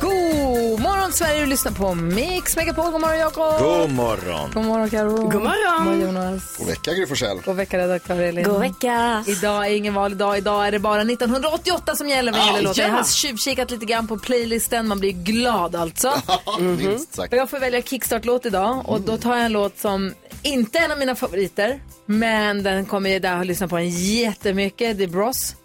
[0.00, 2.90] God morgon Sverige, du lyssnar på Mix Megapol.
[2.90, 3.58] God morgon Jakob.
[3.58, 4.50] God morgon.
[4.54, 5.16] God morgon Karo.
[5.16, 5.76] God morgon.
[5.76, 6.56] God morgon Jonas.
[6.56, 7.40] God vecka Gry Forssell.
[7.44, 8.44] God vecka redaktör Elin.
[8.44, 9.24] God vecka.
[9.26, 10.38] Idag är ingen vanlig dag.
[10.38, 12.82] Idag är det bara 1988 som gäller vad gäller låtar.
[12.82, 14.88] Jag har tjuvkikat lite grann på playlisten.
[14.88, 16.12] Man blir glad alltså.
[16.58, 17.32] Minst sagt.
[17.32, 20.84] Och jag får välja kickstart-låt idag och då tar jag en låt som inte är
[20.84, 21.80] en av mina favoriter.
[22.06, 24.98] Men den kommer jag där har lyssnat på den jättemycket.
[24.98, 25.56] Det är Bros.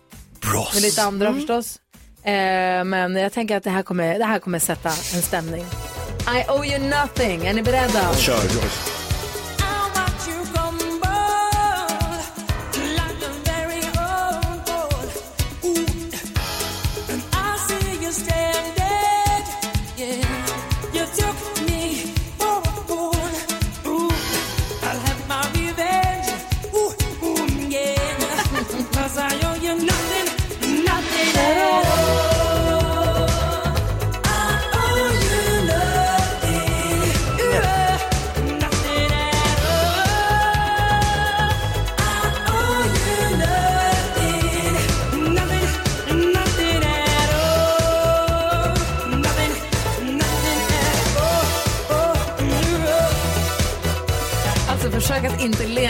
[0.42, 0.74] Bros.
[0.74, 1.80] Med lite andra förstås.
[2.26, 5.66] Eh, men jag tänker att det här, kommer, det här kommer sätta en stämning.
[6.28, 7.46] I owe you nothing.
[7.46, 8.14] Är ni beredda?
[8.16, 9.03] Kör.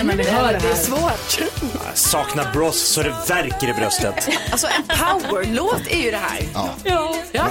[0.03, 0.75] När ni hör det här.
[0.75, 1.49] svårt.
[1.85, 4.29] Jag saknar Bros så det värker i bröstet.
[4.51, 6.39] Alltså en powerlåt är ju det här.
[6.83, 7.49] Ja.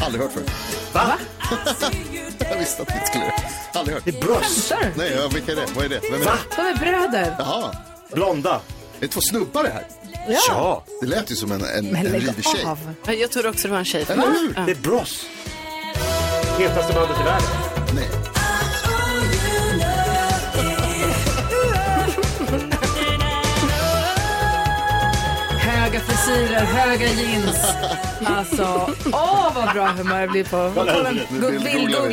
[0.00, 0.50] Aldrig hört förut.
[0.92, 1.12] Va?
[2.50, 3.34] Jag visste att ni skulle det.
[3.78, 4.04] Aldrig hört.
[4.04, 4.72] Det är Bros.
[4.96, 5.66] Nej, ja, vilka är det?
[5.74, 6.00] Vad är det?
[6.12, 6.32] Vem är Va?
[6.50, 6.56] det?
[6.62, 7.34] De är bröder.
[7.38, 7.74] Jaha.
[8.12, 8.60] Blonda.
[9.00, 9.86] Det är två snubbar det här.
[10.48, 10.84] Ja.
[11.00, 12.64] Det lät ju som en, en, Men en rivig tjej.
[12.64, 12.94] av.
[13.20, 14.06] Jag trodde också det var en tjej.
[14.08, 14.62] Eller hur?
[14.66, 15.24] Det är Bros.
[16.58, 17.48] Hetaste bandet i världen.
[17.94, 18.08] Nej.
[26.08, 27.56] Frisyrer, höga jeans.
[28.24, 30.68] Alltså, åh vad bra humör det blir på.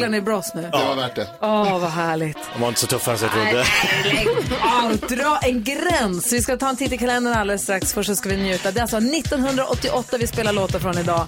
[0.02, 0.08] Vi.
[0.10, 0.62] ni Bros nu?
[0.62, 1.28] Det var värt det.
[1.42, 2.38] Åh, vad härligt.
[2.54, 5.16] De var inte så tuffa som jag trodde.
[5.16, 6.34] Dra en gräns.
[6.34, 7.94] Vi ska ta en titt i kalendern alldeles strax.
[7.94, 8.72] Först så ska vi njuta.
[8.72, 11.28] Det är alltså 1988 vi spelar låtar från idag.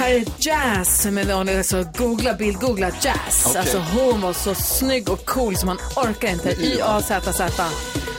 [0.00, 3.46] Här är Jazz med vanlig, alltså googla bild, googla Jazz.
[3.46, 3.60] Okej.
[3.60, 6.50] Alltså hon var så snygg och cool som man orkar inte.
[6.50, 7.64] Y-A-Z-Z.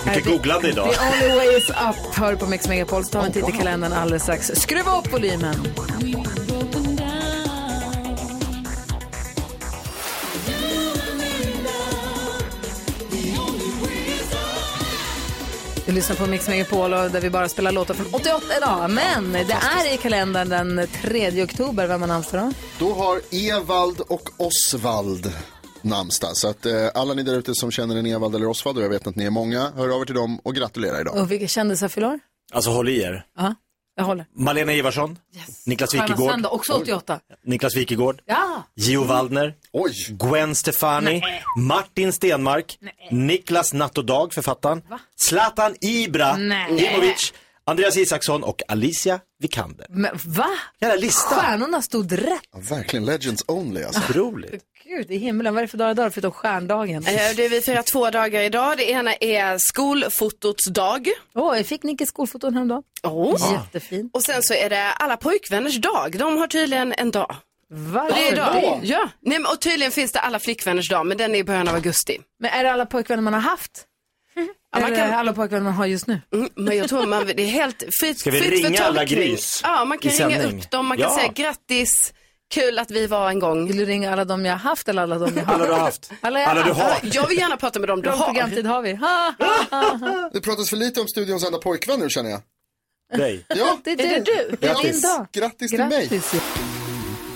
[0.06, 0.94] Mycket googlande idag.
[0.94, 2.16] The only way is up.
[2.16, 3.04] Hör på Mix Megapol.
[3.14, 4.52] Vi en titt i kalendern alldeles strax.
[4.56, 5.56] Skruva upp volymen.
[15.92, 18.90] Du lyssnar på Mix Megapol och där vi bara spelar låtar från 88 idag.
[18.92, 21.88] Men det är i kalendern den 3 oktober.
[21.88, 22.42] Vem har namnsdag
[22.80, 22.86] då?
[22.86, 25.34] Då har Evald och Osvald
[25.82, 26.38] namnsdag.
[26.38, 28.90] Så att eh, alla ni där ute som känner en Evald eller Osvald, och jag
[28.90, 31.18] vet att ni är många, hör av er till dem och gratulerar idag.
[31.18, 32.20] Och vilka kändisar fyller år?
[32.54, 33.26] Alltså håll i er.
[33.38, 33.56] Ja,
[33.96, 34.26] jag håller.
[34.36, 35.18] Malena Ivarsson.
[35.66, 36.32] Niklas Stjärna Wikegård.
[36.32, 37.20] Söndag, också 88.
[37.46, 38.22] Niklas Wikegård.
[38.26, 38.64] Ja!
[38.76, 39.54] Gio Waldner.
[39.74, 39.94] Oj!
[40.10, 41.22] Gwen Stefani.
[41.58, 42.78] Martin Stenmark.
[43.12, 44.82] Niklas Natt och Dag, författaren.
[45.16, 46.38] Zlatan Ibra.
[46.38, 46.86] Nej.
[46.94, 47.34] Imovic.
[47.66, 49.86] Andreas Isaksson och Alicia Vikander.
[49.90, 50.50] Men va?
[50.82, 51.36] Jävla lista.
[51.36, 52.42] Stjärnorna stod rätt.
[52.54, 54.02] Ja, verkligen legends only alltså.
[54.10, 54.64] Otroligt.
[54.98, 57.08] Gud i himlen, vad är det för dag idag förutom stjärndagen?
[57.08, 58.78] Eh, Det är vi firar två dagar idag.
[58.78, 61.08] Det ena är skolfotots dag.
[61.36, 62.84] Åh, jag fick Nicke skolfoton häromdagen.
[63.04, 63.52] Oh.
[63.54, 64.16] Jättefint.
[64.16, 66.16] Och sen så är det alla pojkvänners dag.
[66.20, 67.36] De har tydligen en dag.
[67.70, 68.80] Varför Det är idag.
[68.84, 69.10] Ja.
[69.22, 71.76] Nej, men, och tydligen finns det alla flickvänners dag, men den är i början av
[71.76, 72.18] augusti.
[72.40, 73.86] Men är det alla pojkvänner man har haft?
[74.74, 76.22] Ja, man kan- alla pojkvänner man har just nu?
[76.34, 79.60] Mm, men jag tror man, det är helt fritt, Ska vi fritt ringa alla gris
[79.64, 81.16] Ja, man kan ringa upp dem, man kan Ja.
[81.18, 82.14] säga grattis,
[82.52, 83.68] kul att vi var en gång.
[83.68, 85.54] Vill du ringa alla de jag har haft eller alla de jag har?
[85.54, 86.12] Alla du har haft.
[86.22, 86.94] Alla jag Alla du har.
[87.04, 88.26] Jag vill gärna prata med dem du har.
[88.26, 88.94] programtid har vi.
[88.96, 89.34] Ha,
[89.72, 90.30] ha, ha.
[90.34, 92.42] Det pratas för lite om studions enda pojkvän nu känner jag.
[93.20, 93.46] Dig.
[93.48, 94.04] Ja, Det är du.
[94.04, 94.56] Är det du?
[94.60, 95.02] Det är Grattis.
[95.02, 95.28] din dag.
[95.32, 96.08] Grattis till mig.
[96.08, 96.34] Grattis.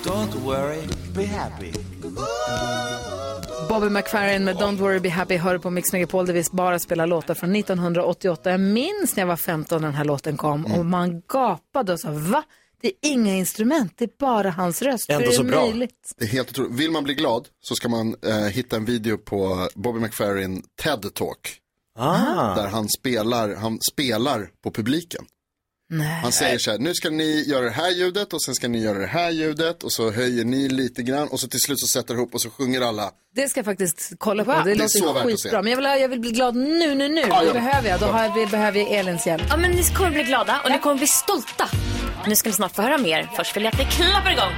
[0.03, 0.81] Don't worry,
[1.15, 1.71] be happy.
[3.69, 7.07] Bobby McFerrin med Don't worry be happy hör på Mix Megapol där vi bara spelar
[7.07, 8.51] låtar från 1988.
[8.51, 10.79] Jag minns när jag var 15 när den här låten kom Mm.
[10.79, 12.43] och man gapade och sa va?
[12.85, 15.09] Det är inga instrument, det är bara hans röst.
[15.09, 15.65] Ändå så det bra.
[15.65, 16.13] möjligt?
[16.17, 16.79] Det är helt otroligt.
[16.79, 21.13] Vill man bli glad så ska man eh, hitta en video på Bobby McFerrin TED
[21.13, 21.57] Talk.
[21.99, 22.55] Ah.
[22.55, 25.25] Där han spelar, han spelar på publiken.
[26.23, 28.83] Han säger så här, nu ska ni göra det här ljudet och sen ska ni
[28.83, 31.87] göra det här ljudet och så höjer ni lite grann och så till slut så
[31.87, 33.11] sätter ihop och så sjunger alla.
[33.35, 34.51] Det ska jag faktiskt kolla på.
[34.51, 34.63] Wow.
[34.63, 35.61] Det, Det är så låter skitbra.
[35.61, 37.21] Men jag vill, jag vill bli glad nu, nu, nu.
[37.21, 37.53] Ja, det ja.
[37.53, 37.99] behöver jag.
[37.99, 39.43] Då har jag, vi behöver jag Elins hjälp.
[39.49, 41.69] Ja, men ni kommer bli glada och ni kommer bli stolta.
[42.27, 43.29] Nu ska ni snart få höra mer.
[43.35, 44.51] Först vill jag att vi klappar igång.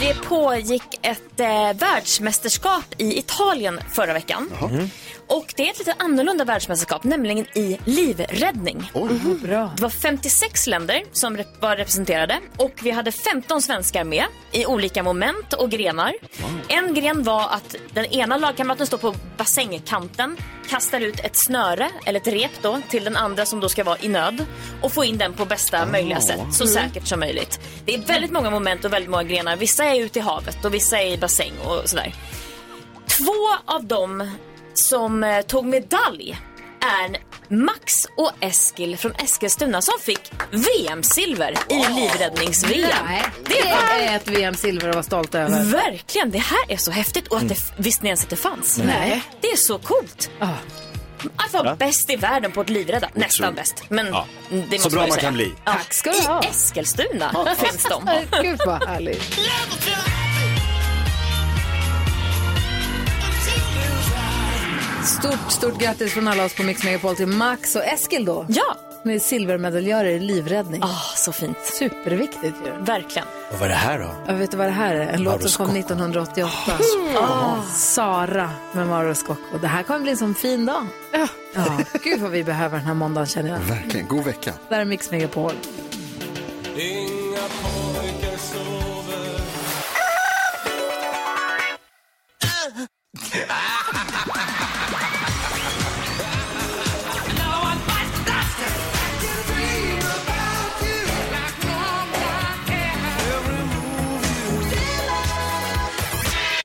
[0.00, 4.50] Det pågick ett eh, världsmästerskap i Italien förra veckan.
[5.30, 8.90] Och det är ett lite annorlunda världsmästerskap, nämligen i livräddning.
[9.42, 9.72] Bra.
[9.76, 14.66] Det var 56 länder som rep- var representerade och vi hade 15 svenskar med i
[14.66, 16.14] olika moment och grenar.
[16.68, 20.36] En gren var att den ena lagkamraten står på bassängkanten,
[20.68, 23.98] kastar ut ett snöre, eller ett rep då, till den andra som då ska vara
[24.00, 24.46] i nöd
[24.82, 27.60] och få in den på bästa möjliga sätt, så säkert som möjligt.
[27.84, 29.56] Det är väldigt många moment och väldigt många grenar.
[29.56, 32.14] Vissa är ute i havet och vissa är i bassäng och sådär.
[33.06, 34.30] Två av dem
[34.80, 36.38] som eh, tog medalj
[36.80, 37.16] är
[37.54, 43.06] Max och Eskil från Eskilstuna som fick VM-silver i livräddnings-VM.
[43.44, 45.64] Det är ett VM-silver att vara stolt över.
[45.64, 48.78] verkligen, det här är så häftigt och att det, visste ni ens att det fanns?
[48.84, 49.22] Nej.
[49.40, 50.30] Det är så coolt.
[50.38, 50.48] Ah.
[51.36, 53.08] Att vara bäst i världen på att livrädda.
[53.14, 53.82] Nästan bäst.
[53.88, 54.26] Men Ja.
[54.50, 55.20] det Så måste bra man säga.
[55.22, 55.52] kan bli.
[55.64, 55.72] Ja.
[55.72, 56.42] Tack ska du ha.
[56.44, 58.08] I Eskilstuna finns de.
[58.42, 59.38] Gud vad härligt.
[65.18, 68.46] Stort, stort grattis från alla oss på Mix Megapol till Max och Eskil då.
[68.48, 70.82] Ja, Med silvermedaljörer i livräddning.
[70.82, 71.56] ah, så fint.
[71.78, 72.72] Superviktigt ju.
[72.84, 73.28] Verkligen.
[73.52, 74.10] Och vad är det här då?
[74.26, 75.06] Jag vet du vad det här är?
[75.06, 76.50] En låt som kom 1988.
[77.20, 79.58] Ah, Sara med Mauro Scocco.
[79.60, 80.86] Det här kommer bli en sån fin dag.
[81.12, 81.28] Ja.
[82.04, 83.58] Gud vad vi behöver den här måndagen känner jag.
[83.58, 84.52] Verkligen, god vecka.
[84.68, 85.52] Där är Mix Megapol.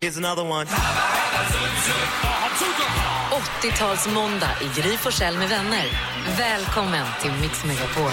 [0.05, 0.67] Here's another one.
[3.61, 5.85] 80-talsmåndag i Gry Forssell med vänner.
[6.37, 8.11] Välkommen till Mix Megapol.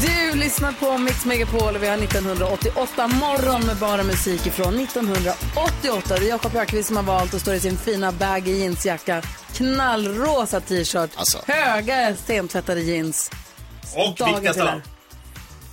[0.00, 6.14] Du lyssnar på Mix Megapol och vi har 1988 morgon med bara musik ifrån 1988.
[6.18, 9.22] Det är Jakob Ökvist som har valt och står i sin fina baggy jeansjacka,
[9.54, 11.38] knallrosa t-shirt, Alltså.
[11.46, 13.30] höga stentvättade jeans.
[13.94, 14.95] Och viktigast till av allt.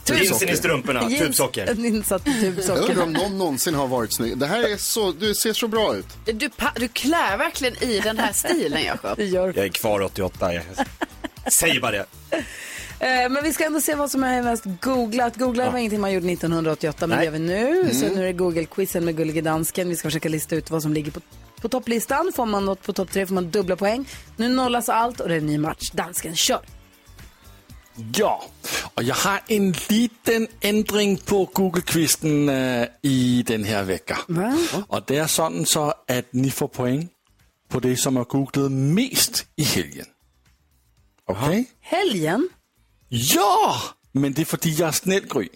[0.10, 1.68] Jeansen i strumporna, tubsocker.
[1.72, 2.82] En insatt Jag tubsocker.
[2.90, 4.38] undrar om någon någonsin har varit snygg.
[4.38, 6.06] Det här är så, du ser så bra ut.
[6.26, 9.20] Du, pa- du klär verkligen i den här stilen, Jakob.
[9.20, 10.54] Jag är kvar 88.
[10.54, 10.64] Jag
[11.54, 12.06] säger bara det.
[13.00, 15.36] Eh, Men vi ska ändå se vad som är mest googlat.
[15.36, 17.90] Googla var ingenting man gjorde 1988, men det gör vi nu.
[17.94, 19.90] Så nu är det Google-quizen med Gullige Dansken.
[19.90, 21.20] Vi ska försöka lista ut vad som ligger på,
[21.62, 22.32] på topplistan.
[22.36, 24.06] Får man något på topp tre får man dubbla poäng.
[24.38, 25.92] Nu nollas allt och det är en ny match.
[25.94, 26.60] Dansken, kör!
[28.16, 28.44] Ja,
[28.94, 34.18] och jag har en liten ändring på Google-kvisten äh, i den här veckan.
[34.28, 34.58] Va?
[34.88, 37.10] Och det är sådan så att ni får poäng
[37.70, 40.06] på det som har googlat mest i helgen.
[41.26, 41.66] Okej?
[41.82, 42.50] Helgen?
[43.10, 43.82] Ja,
[44.12, 45.50] men det är för att jag är snäll, Gry.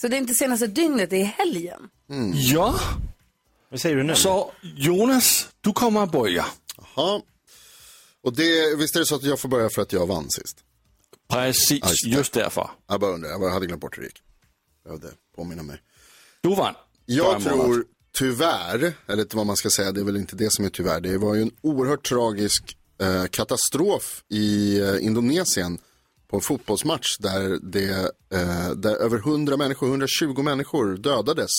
[0.00, 1.80] Så det är inte senaste dygnet, det är helgen?
[2.34, 2.80] Ja,
[3.70, 4.14] Vad säger du nu?
[4.14, 6.46] så Jonas, du kommer att börja.
[6.96, 7.22] Ja.
[8.22, 10.56] Och det, visst är det så att jag får börja för att jag vann sist?
[11.28, 12.10] Precis, just det.
[12.10, 12.70] just därför.
[12.86, 14.22] Jag bara undrar, jag hade glömt bort hur det gick.
[14.84, 15.82] Behövde påminna mig.
[16.40, 16.74] Du vann.
[17.06, 17.84] Jag tror
[18.18, 21.00] tyvärr, eller vad man ska säga, det är väl inte det som är tyvärr.
[21.00, 25.78] Det var ju en oerhört tragisk eh, katastrof i eh, Indonesien
[26.28, 27.90] på en fotbollsmatch där, det,
[28.34, 31.50] eh, där över 100 människor, 120 människor dödades.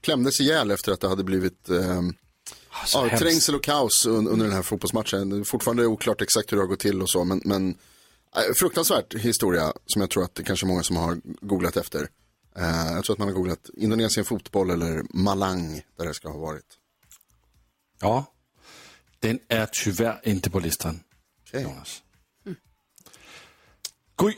[0.00, 2.02] Klämdes ihjäl efter att det hade blivit eh,
[2.94, 5.44] ja, trängsel och kaos un, under den här fotbollsmatchen.
[5.44, 7.74] Fortfarande oklart exakt hur det har gått till och så, men, men
[8.60, 12.08] fruktansvärt historia som jag tror att det kanske är många som har googlat efter.
[12.56, 16.38] Eh, jag tror att man har googlat Indonesien fotboll eller Malang där det ska ha
[16.38, 16.78] varit.
[18.00, 18.24] Ja,
[19.18, 21.00] den är tyvärr inte på listan.
[21.46, 21.62] Okej.
[21.62, 22.02] Jonas.
[24.22, 24.34] Gry,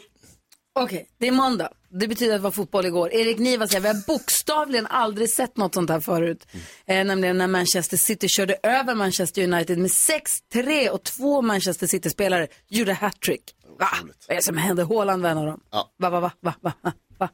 [0.72, 1.68] Okej, det är måndag.
[1.88, 3.12] Det betyder att det var fotboll igår.
[3.12, 6.46] Erik Niva säger, vi har bokstavligen aldrig sett något sånt här förut.
[6.86, 12.48] Eh, nämligen när Manchester City körde över Manchester United med 6-3 och två Manchester City-spelare
[12.68, 13.54] gjorde hattrick.
[13.80, 13.88] Va?
[14.02, 14.84] Vad är det som händer?
[14.84, 15.60] Haaland var en av dem.
[15.70, 15.92] Ja.
[15.96, 17.28] Va, va, va, va, va, va, va?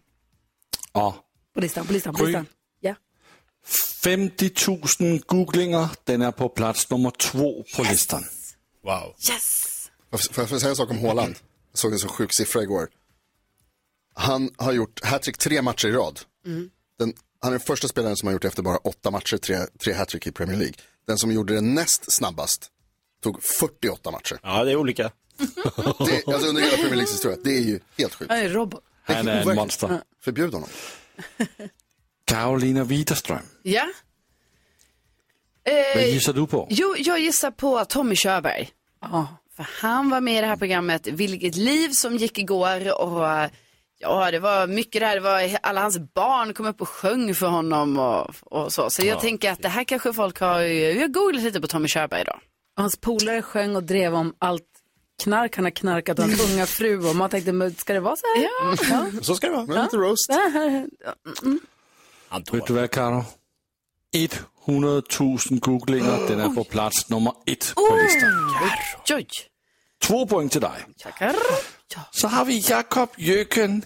[0.93, 1.25] ja.
[1.55, 2.47] På listan, på listan, på listan.
[2.81, 2.95] Ja.
[4.03, 4.51] 50
[5.01, 8.25] 000 googlinger, den är på plats nummer två på listan.
[8.83, 9.15] Wow.
[9.31, 9.67] Yes!
[10.11, 11.35] Får får jag säga en sak om Haaland?
[11.73, 12.89] Jag såg en så sjuk siffra igår.
[14.15, 16.21] Han har gjort hattrick tre matcher i rad.
[16.99, 19.59] den, han är den första spelaren som har gjort det efter bara åtta matcher, tre,
[19.85, 20.75] tre hattrick i Premier League.
[21.07, 22.71] Den som gjorde det näst snabbast
[23.23, 24.39] tog 48 matcher.
[24.43, 25.11] Ja, det är olika.
[25.39, 27.39] Det, alltså under hela Premier Leagues historia.
[27.45, 28.31] Det är ju helt sjukt.
[28.31, 28.83] Han är robot.
[29.03, 29.57] Han är en overkligt.
[29.57, 30.01] monster.
[30.25, 30.69] Förbjud honom.
[32.25, 33.39] Karolina Widerström.
[33.63, 33.87] Ja.
[35.65, 36.67] Vad Eh, gissar du på?
[36.71, 38.69] jo, jag gissar på Tommy Körberg.
[39.01, 39.29] Ja.
[39.57, 43.51] För han var med i det här programmet Vilket liv som gick igår och eh,
[43.99, 45.15] ja, det var mycket där.
[45.15, 48.91] Det var alla hans barn kom upp och sjöng för honom och, och så.
[48.91, 51.89] Så jag tänker att det här kanske folk har, jag har googlat lite på Tommy
[51.89, 52.41] Körberg idag.
[52.77, 54.63] Hans polare sjöng och drev om allt
[55.23, 58.17] knark han har knarkat och hans unga fru och man tänkte, men ska det vara
[58.17, 58.43] så här?
[58.91, 59.11] Ja.
[59.23, 59.67] Så ska det vara.
[59.67, 60.31] Men lite roast.
[62.53, 63.25] Vet du vad, Karo?
[64.69, 66.29] 100 000 googlinger.
[66.29, 68.31] Den är på plats nummer ett på listan.
[69.11, 69.27] Oj,
[70.03, 70.87] Två poäng till dig.
[71.03, 71.37] tackar.
[72.11, 73.83] Så har vi Jakob Jöken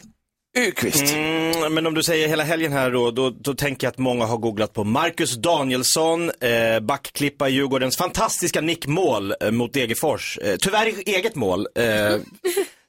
[0.58, 1.12] Öqvist.
[1.12, 4.24] Mm, men om du säger hela helgen här då, då, då tänker jag att många
[4.24, 10.38] har googlat på Marcus Danielsson, eh, backklippa i Djurgårdens fantastiska nickmål eh, mot Degerfors.
[10.38, 11.66] Eh, tyvärr eget mål.
[11.74, 11.84] Eh,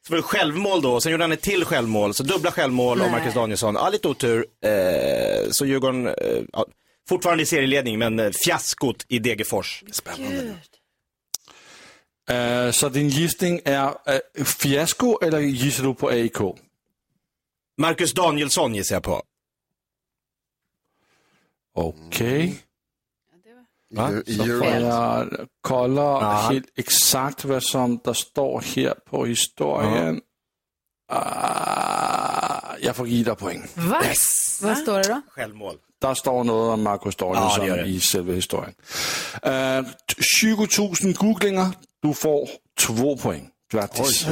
[0.08, 3.12] så var det självmål då, sen gjorde han ett till självmål, så dubbla självmål av
[3.12, 3.76] Marcus Danielsson.
[3.76, 4.46] Ja, lite otur.
[4.66, 6.14] Eh, så Djurgården, eh,
[6.54, 6.66] ja,
[7.10, 9.84] fortfarande i serieledning, men eh, fiaskot i Degerfors.
[9.92, 10.54] Spännande.
[12.30, 16.38] Eh, så din gissning är eh, fiasko eller gissar du på AIK?
[17.78, 19.24] Marcus Danielsson gissar jag på.
[21.74, 22.64] Okej.
[24.26, 25.30] I Så får jag
[25.62, 26.48] kolla Ja.
[26.52, 30.22] helt exakt vad som där står här på historien.
[31.08, 33.68] Ah, jag får ge dig poäng.
[33.76, 34.02] Va?
[34.62, 35.22] Vad står det då?
[35.30, 35.78] Självmål.
[36.02, 37.90] Där står något om Marcus Ja, Danielsson det det.
[37.90, 38.74] i själva historien.
[39.46, 39.90] Uh,
[40.42, 40.68] 20
[41.04, 41.70] 000 googlingar,
[42.02, 42.50] du får
[42.80, 43.50] två poäng.
[43.72, 44.26] Grattis.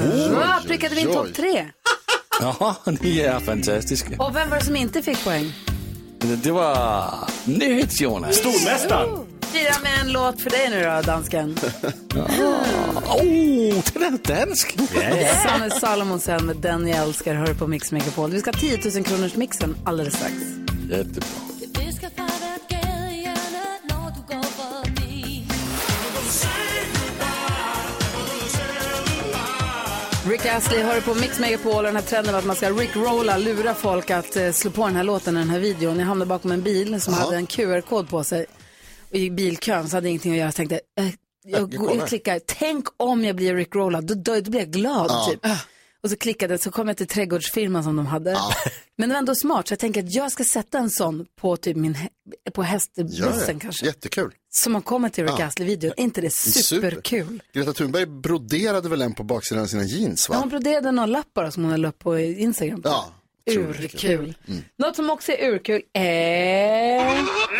[0.67, 1.69] Prickade vi in topp tre?
[2.39, 4.15] Ja, ni är fantastiska.
[4.23, 5.53] Och vem var det som inte fick poäng?
[6.43, 7.13] Det var
[7.45, 8.35] NyhetsJonas.
[8.35, 9.09] Stormästaren!
[9.41, 11.57] Fira med en låt för dig nu då, dansken.
[12.15, 14.77] Åh, den är dansk.
[15.43, 18.31] Sanne Salomonsen med Den jag älskar hör på Mix Megapol.
[18.31, 20.33] Vi ska ha 10 000 kronors mixen alldeles strax.
[20.89, 21.27] Jättebra.
[30.39, 33.73] Rick Astley hör på Mix Megapol och den här trenden att man ska rickrolla, lura
[33.73, 35.99] folk att eh, slå på den här låten, den här videon.
[35.99, 38.45] Jag hamnade bakom en bil som hade en QR-kod på sig
[39.09, 40.47] och i bilkön så hade ingenting att göra.
[40.47, 41.05] Jag tänkte, eh,
[41.43, 45.11] jag, jag jag klickar, tänk om jag blir rickrollad, då, då, då blir jag glad
[45.29, 45.45] typ.
[46.03, 48.37] Och så klickade så kom jag till trädgårdsfirman som de hade.
[48.97, 51.57] Men det var ändå smart, så jag tänker att jag ska sätta en sån på
[51.57, 52.09] typ min, hä-
[52.53, 53.85] på hästbussen kanske.
[53.85, 54.31] Jättekul.
[54.51, 55.45] Så man kommer till Rick Ja.
[55.45, 56.61] Astley-videon, är inte det Super.
[56.61, 57.43] superkul?
[57.53, 60.39] Greta Thunberg broderade väl en på baksidan av sina jeans Ja, va?
[60.39, 62.81] hon broderade några lappar som hon höll upp på Instagram.
[62.83, 63.13] Ja.
[63.51, 64.33] Urkul.
[64.77, 67.05] Något som också är urkul är...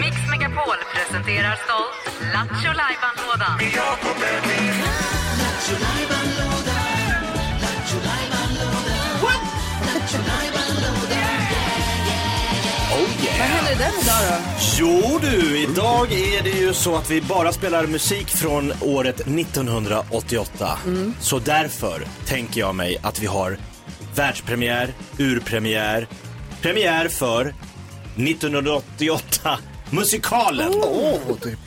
[0.01, 3.59] Mix Megapol presenterar stolt Lattjo Lajban-lådan.
[13.79, 14.35] Den idag då?
[14.77, 20.77] Jo du, idag är det ju så att vi bara spelar musik från året 1988.
[21.19, 23.57] Så därför tänker jag mig att vi har
[24.15, 26.07] världspremiär, urpremiär,
[26.61, 27.53] premiär för
[28.15, 29.59] 1988
[29.89, 30.73] musikalen.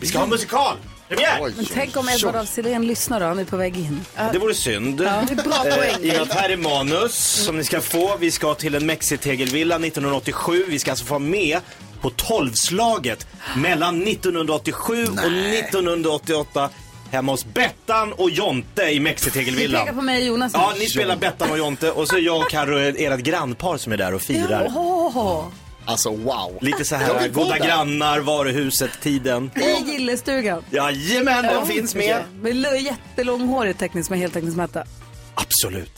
[0.00, 0.76] Vi ska ha musikal!
[1.09, 1.52] Premiär!
[1.57, 4.04] Men tänk om Edvard af Sillén lyssnar då, han är på väg in.
[4.33, 4.97] Det vore synd.
[4.99, 6.04] Det är bra Eh, poäng.
[6.04, 7.14] I att här är manus
[7.45, 8.16] som ni ska få.
[8.21, 10.64] Vi ska till en Mexitegelvilla 1987.
[10.69, 11.61] Vi ska alltså få med
[12.03, 16.71] på tolvslaget mellan 1987 och 1988
[17.11, 19.81] hemma hos Bettan och Jonte i Mexitegelvillan.
[19.81, 20.53] pekar på mig och Jonas.
[20.55, 23.93] Ja, ni spelar Bettan och Jonte och så är jag och Carro ert grannpar som
[23.93, 24.73] är där och firar.
[24.77, 25.45] Åh,
[25.85, 26.59] Alltså wow.
[26.61, 27.67] Lite så här goda där.
[27.67, 29.51] grannar, varuhuset, tiden.
[29.57, 30.65] I gillestugan.
[30.71, 32.23] Jajamän, de finns med.
[32.41, 34.85] Med jättelånghårig teckning som är heltäckningsmatta.
[35.35, 35.93] Absolut.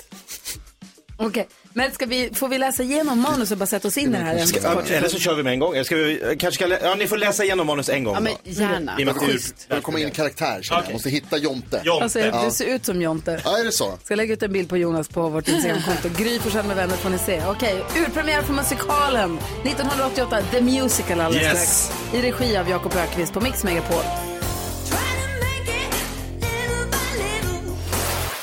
[1.17, 4.19] Okej, men ska vi, får vi läsa igenom manus och bara sätta oss in i
[4.19, 4.38] det här?
[4.38, 4.59] Ska,
[4.95, 5.85] eller så kör vi med en gång.
[5.85, 8.50] Ska vi, kanske ska, ja, ni får läsa igenom manus en gång Ja, men då.
[8.50, 8.97] gärna.
[9.00, 10.93] I och med Jag komma in i karaktär känner jag.
[10.93, 11.81] Måste hitta Jonte.
[11.85, 12.04] Jonte.
[12.04, 13.40] Alltså, du ser ut som Jonte.
[13.45, 13.99] Ja, är det så?
[14.04, 16.09] Ska lägga ut en bild på Jonas på vårt Instagramkonto.
[16.23, 17.43] Gry Forssell med vänner får ni se.
[17.47, 21.85] Okej, urpremiär för musikalen 1988, The Musical alldeles Yes.
[21.85, 22.14] strax.
[22.14, 24.34] I regi av Jakob Ökvist på Mix Megapol.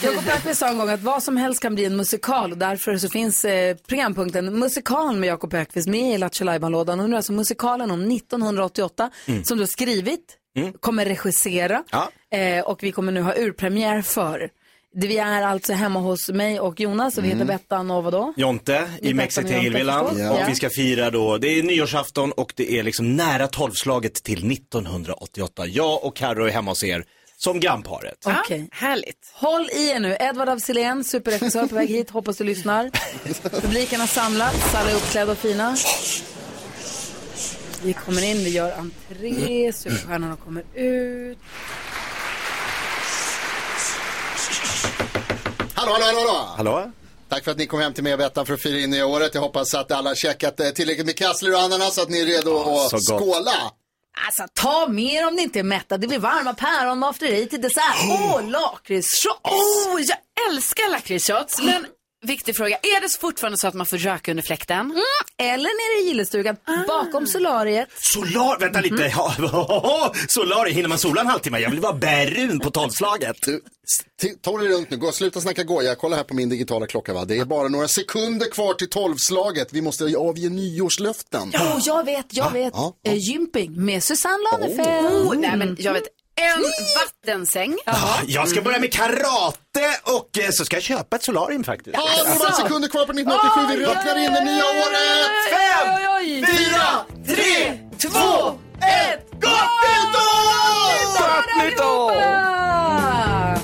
[0.04, 2.98] Jakob Ökvist sa en gång att vad som helst kan bli en musikal och därför
[2.98, 7.00] så finns eh, programpunkten Musikal med Jakob Ökvist med i Lattjo Lajban-lådan.
[7.00, 9.10] Och nu är alltså musikalen om 1988
[9.44, 10.38] som du har skrivit,
[10.80, 12.38] kommer regissera Ja.
[12.38, 14.50] eh, och vi kommer nu ha urpremiär för.
[14.94, 18.34] Vi är alltså hemma hos mig och Jonas och vi heter Bettan och vadå?
[18.38, 20.30] Jonte i Jonte Tegelvillan förstås.
[20.32, 20.46] och Ja.
[20.48, 25.68] vi ska fira då, det är nyårsafton och det är liksom nära tolvslaget till 1988.
[25.68, 27.04] Jag och Carro är hemma hos er
[27.44, 28.26] som grannparet.
[28.26, 28.70] Okej.
[28.72, 29.32] Härligt.
[29.34, 30.18] Håll i er nu.
[30.20, 32.10] Edvard af Sillén, superregissör på väg hit.
[32.10, 32.90] Hoppas du lyssnar.
[33.62, 35.76] Publiken har samlats, alla är uppklädda och fina.
[37.84, 41.38] Vi kommer in, vi gör entré, superstjärnorna kommer ut.
[45.74, 46.48] Hallå, hallå, hallå!
[46.58, 46.92] Hallå?
[47.30, 49.06] Tack för att ni kom hem till mig och Bettan för att fira in nya
[49.06, 49.34] året.
[49.34, 52.22] Jag hoppas att alla har käkat eh, tillräckligt med kassler och ananas så att ni
[52.22, 53.22] är redo så att gott.
[53.22, 53.72] skåla.
[54.28, 55.98] Alltså ta mer om ni inte är mätta.
[55.98, 57.96] Det blir varma päron med after till dessert.
[58.10, 59.40] Åh, lakritsshots!
[59.44, 60.18] Oh, jag
[60.50, 61.62] älskar lakritsshots.
[61.62, 61.86] Men
[62.24, 64.80] viktig fråga, är det fortfarande så att man får röka under fläkten?
[64.80, 65.02] Mm.
[65.38, 65.58] Eller
[65.98, 66.56] nere i gillestugan,
[66.88, 67.90] bakom solariet.
[67.96, 69.12] Solar, vänta lite.
[69.16, 71.60] Ja, Solar, hinner man sola en halvtimme?
[71.60, 73.36] Jag vill vara bärun på tolvslaget.
[74.42, 74.98] Ta det lugnt nu.
[74.98, 75.96] Gå, sluta snacka goja.
[75.96, 77.14] Kolla här på min digitala klocka.
[77.14, 77.26] Va?
[77.26, 79.68] Det är bara några sekunder kvar till tolvslaget.
[79.72, 81.50] Vi måste avge nyårslöften.
[81.54, 82.74] Ja, jag vet, jag vet.
[82.76, 85.08] Ja, Eh, Gymping med Susanne Lanefeld.
[85.08, 86.04] Oh, nej, men jag vet
[86.42, 86.64] en
[86.96, 87.78] vattensäng.
[88.28, 91.96] Jag ska börja med karate och eh, så ska jag köpa ett solarium faktiskt.
[91.98, 93.78] Ja, det är bara sekunder kvar på 1987.
[93.78, 95.32] Vi räknar in det nya året.
[95.50, 96.58] Fem, Oj, oj, oj.
[96.58, 97.06] fyra,
[97.36, 98.50] tre, två,
[98.82, 99.28] ett.
[99.32, 101.18] Gott nytt år!
[101.20, 102.12] Gott nytt år!
[102.22, 103.58] Ah!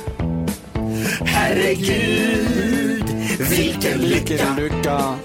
[1.25, 3.03] Herregud,
[3.39, 5.15] vilken lycka lycka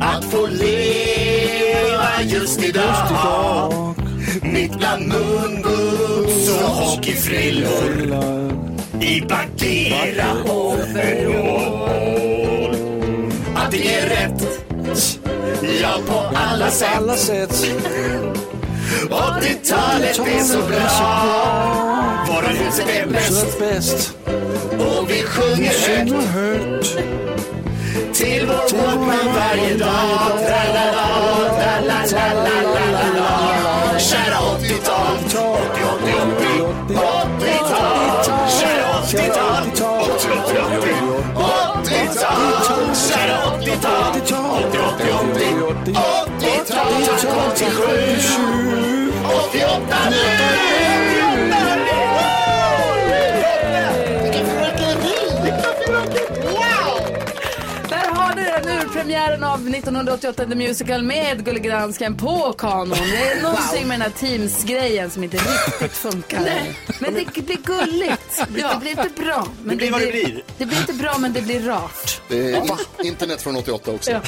[0.00, 3.94] att få leva just idag.
[4.42, 5.50] Mitt bland och
[6.68, 8.52] hockeyfrillor
[9.00, 11.88] i Bagheera overall.
[13.54, 14.42] Att det är rätt,
[15.82, 16.88] ja på alla sätt.
[16.96, 17.66] alla sätt
[19.10, 20.88] 80-talet är så bra.
[22.28, 23.06] Varuhuset är
[23.60, 24.14] bäst
[24.72, 25.72] och vi sjunger
[26.26, 26.98] högt
[28.12, 30.38] till vår Walkman varje dag.
[30.46, 31.08] Tra-la-la,
[32.08, 33.98] tra-la-la-la-la-la.
[33.98, 34.77] Kära 80-tal, 80,
[40.48, 42.38] 80-tal.
[47.52, 51.27] 87, 88 Där
[58.62, 62.88] den ur premiären av 1988 The Musical med Gullige Dansken på kanon.
[62.90, 66.40] Det är någonting med den här Teams-grejen som inte riktigt funkar.
[67.00, 68.42] Men det blir gulligt.
[68.48, 69.46] Det blir inte bra.
[69.62, 70.42] Men Det blir vad det blir.
[70.58, 72.20] Det blir inte bra men det blir rart.
[72.28, 74.10] Det är in- internet från 88 också.
[74.10, 74.20] Ja.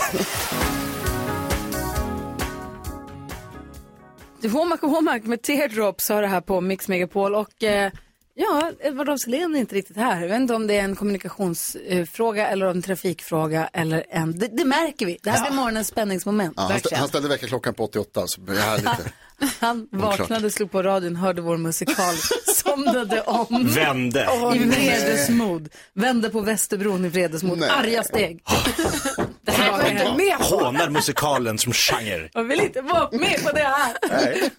[4.49, 7.93] Womack och Womack med Teardrops har det här på Mix Megapol och eh,
[8.35, 10.21] ja, Edvard af är inte riktigt här.
[10.21, 14.65] Jag vet inte om det är en kommunikationsfråga eller en trafikfråga eller en, det, det
[14.65, 15.19] märker vi.
[15.23, 16.55] Det här blir morgonens spänningsmoment.
[16.57, 16.99] Ja, han, verkligen.
[16.99, 19.13] han ställde väckarklockan på 88 så jag är lite...
[19.61, 22.15] Han vaknade, slog på radion, hörde vår musikal,
[22.55, 23.69] somnade om.
[23.75, 24.29] Vände.
[24.55, 25.69] I vredesmod.
[25.93, 27.59] Vände på Västerbron i vredesmod.
[27.59, 27.71] Nej.
[27.71, 28.43] Arga steg.
[29.51, 30.45] Det här var jag inte med på.
[30.45, 32.31] Hånar musikalen som genre.
[32.35, 33.97] Jag vill inte vara med på det här.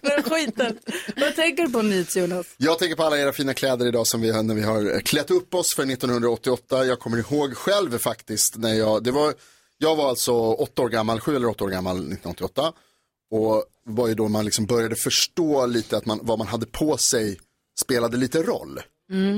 [0.00, 0.78] Den skiten.
[1.16, 2.46] Vad tänker du på nyts, Jonas?
[2.56, 5.30] Jag tänker på alla era fina kläder idag som vi har, när vi har klätt
[5.30, 6.84] upp oss för 1988.
[6.84, 9.34] Jag kommer ihåg själv faktiskt när jag, det var,
[9.78, 12.72] jag var alltså åtta år gammal, sju eller åtta år gammal 1988.
[13.30, 16.96] Och var ju då man liksom började förstå lite att man, vad man hade på
[16.96, 17.38] sig
[17.80, 18.80] spelade lite roll.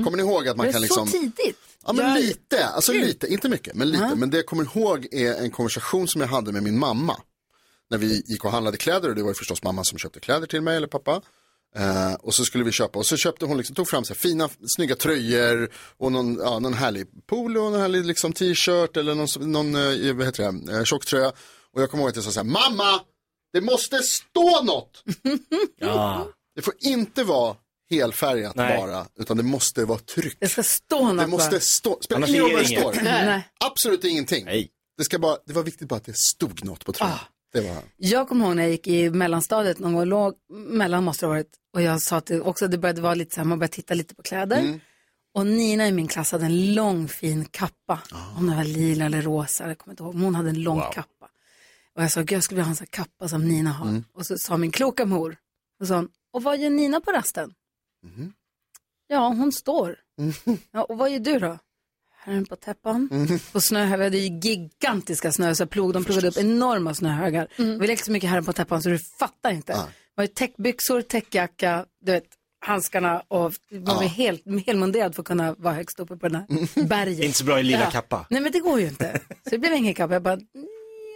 [0.03, 1.07] Kommer ni ihåg att man kan det liksom...
[1.07, 1.57] så tidigt?
[1.85, 4.15] Ja men lite, alltså lite, inte mycket, men lite.
[4.15, 7.17] Men det jag kommer ihåg är en konversation som jag hade med min mamma.
[7.89, 10.47] När vi gick och handlade kläder och det var ju förstås mamma som köpte kläder
[10.47, 11.21] till mig eller pappa.
[11.75, 14.19] Eh, och så skulle vi köpa och så köpte hon liksom, tog fram så här
[14.19, 19.15] fina, snygga tröjor och någon, ja, någon härlig polo och någon härlig liksom t-shirt eller
[19.15, 21.31] någon, någon eh, vad heter det, eh, tjocktröja.
[21.73, 23.01] Och jag kommer ihåg att jag sa så här, mamma,
[23.53, 25.03] det måste stå något.
[25.79, 26.27] Ja.
[26.55, 27.55] Det får inte vara
[28.01, 28.77] helfärgat Nej.
[28.77, 30.37] bara, utan det måste vara tryck.
[30.39, 33.03] Det ska stå något Det måste stå, spelar Annars ingen roll vad det står.
[33.03, 33.49] Nej.
[33.65, 34.45] Absolut ingenting.
[34.45, 34.69] Nej.
[34.97, 37.17] Det, ska bara, det var viktigt bara att det stod något på tröjan.
[37.53, 41.25] Det var Jag kommer ihåg när jag gick i mellanstadiet, någon gång låg, mellan måste
[41.25, 43.45] det ha varit, och jag sa att det också, det började vara lite så här,
[43.45, 44.79] man började titta lite på kläder.
[45.33, 47.99] Och Nina i min klass hade en lång fin kappa.
[48.37, 50.81] Om det var lila eller rosa, jag kommer inte ihåg, men hon hade en lång
[50.93, 51.25] kappa.
[51.95, 54.03] Och jag sa, "Gud, jag skulle vilja ha en sån kappa som Nina har.
[54.13, 55.37] Och så sa min kloka mor,
[55.81, 57.53] och, sa och vad gör Nina på rasten?
[59.07, 59.95] Ja, hon står.
[60.71, 61.57] Ja, och vad gör du då?
[62.23, 63.09] Herren på täppan.
[63.51, 67.47] På snöhögar, vi hade ju gigantiska snö, så plog, de plogade upp enorma snöhögar.
[67.57, 69.73] Vi lekte så mycket herren på täppan så du fattar inte.
[69.73, 72.25] Det var ju täckbyxor, täckjacka, du vet,
[72.59, 76.87] handskarna och man var helt helmunderad för att kunna vara högst uppe på den här
[76.87, 77.23] berget.
[77.23, 78.25] Inte så bra i lila kappa.
[78.29, 79.19] Nej men det går ju inte.
[79.43, 80.13] Så det blev ingen kappa.
[80.13, 80.39] Jag bara,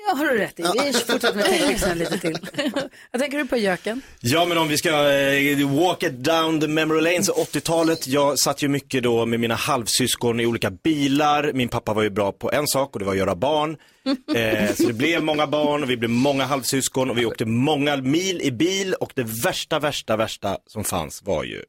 [0.07, 0.63] ja har du rätt i.
[0.63, 2.37] Vi fortsätter med tänkbyxorna lite till.
[3.11, 4.01] Jag tänker du på göken?
[4.19, 8.39] Ja men om vi ska eh, walk it down the memory lane, så 80-talet, jag
[8.39, 11.51] satt ju mycket då med mina halvsyskon i olika bilar.
[11.53, 13.77] Min pappa var ju bra på en sak och det var att göra barn.
[14.35, 17.97] Eh, så det blev många barn och vi blev många halvsyskon och vi åkte många
[17.97, 21.63] mil i bil och det värsta, värsta, värsta som fanns var ju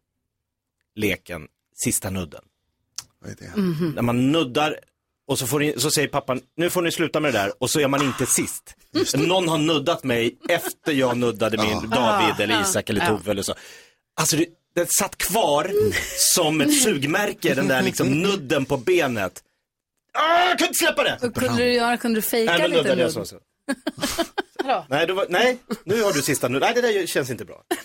[0.95, 1.47] leken
[1.85, 2.43] Sista nudden.
[3.21, 3.61] Vad är det?
[3.95, 4.77] När man nuddar
[5.31, 7.71] och så, får ni, så säger pappan, nu får ni sluta med det där och
[7.71, 8.77] så är man inte sist.
[9.15, 13.55] Någon har nuddat mig efter jag nuddade min David eller Isak eller Tove eller så.
[14.21, 15.71] Alltså det, det satt kvar
[16.35, 19.43] som ett sugmärke, den där liksom nudden på benet.
[20.13, 21.19] Ah, jag kunde inte släppa det!
[21.23, 23.13] Och kunde du göra, kunde du fejka Nej, lite nuddade jag nudd?
[23.13, 23.25] så.
[23.25, 23.37] så.
[24.89, 26.63] nej, var, nej, nu har du sista nudd.
[26.63, 27.63] Nej, det där känns inte bra.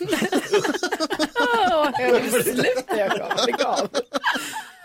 [1.40, 2.62] Åh, jag sluta
[3.46, 3.88] lägg av.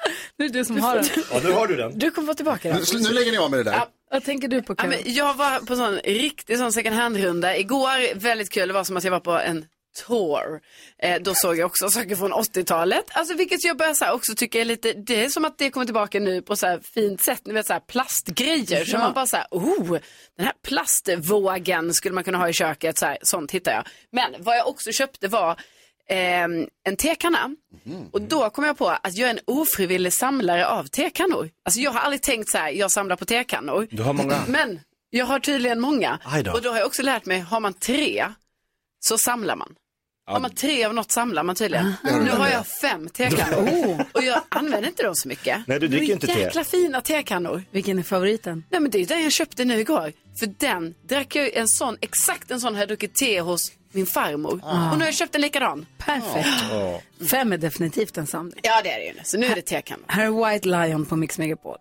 [0.38, 1.06] Nu är det du som har den.
[1.32, 2.00] Ja, nu har du den.
[2.00, 2.84] Du kommer få tillbaka den.
[2.94, 3.82] Nu, nu lägger ni av med det där.
[4.12, 4.90] Vad tänker du på Ja, Karo?
[4.90, 8.16] men jag var på sån riktig sån second hand-runda igår.
[8.16, 8.68] Väldigt kul.
[8.68, 9.66] Det var som att jag var på en
[10.08, 10.62] tour.
[11.04, 13.06] Eh, då såg jag också saker från 80-talet.
[13.12, 15.70] Alltså vilket jag börjar så här också tycka är lite, det är som att det
[15.70, 17.42] kommer tillbaka nu på så här fint sätt.
[17.46, 18.86] Ni vet så här plastgrejer.
[18.86, 19.00] Så Ja.
[19.00, 19.98] man bara så här, oh,
[20.38, 22.98] den här plastvågen skulle man kunna ha i köket.
[22.98, 23.88] Så här, sånt hittar jag.
[24.12, 25.60] Men vad jag också köpte var
[26.10, 27.56] ehm, en tekanna.
[28.12, 31.50] Och då kom jag på att jag är en ofrivillig samlare av tekannor.
[31.66, 33.88] Alltså jag har aldrig tänkt så här, jag samlar på tekannor.
[33.92, 34.44] Du har många.
[34.48, 36.20] Men jag har tydligen många.
[36.54, 38.26] Och då har jag också lärt mig, har man tre
[39.00, 39.76] så samlar man.
[40.26, 41.94] Har man tre av något samlar man tydligen.
[42.04, 44.06] Nu har jag fem tekannor.
[44.14, 45.68] Och jag använder inte dem så mycket.
[45.68, 46.40] Nej, du dricker inte te.
[46.40, 47.64] Jäkla fina tekannor.
[47.72, 48.64] Vilken är favoriten?
[48.70, 50.14] Nej men det är den jag köpte nu igår.
[50.40, 54.06] För den drack jag en sån, exakt en sån har jag druckit te hos min
[54.06, 54.54] farmor.
[54.54, 55.86] Och nu har jag köpt en likadan.
[55.98, 56.50] Perfekt.
[57.32, 58.60] Fem är definitivt en samling.
[58.64, 59.14] Ja det är det ju.
[59.24, 60.06] Så nu är det tekannor.
[60.08, 61.78] Här är White Lion på Mix Megapol.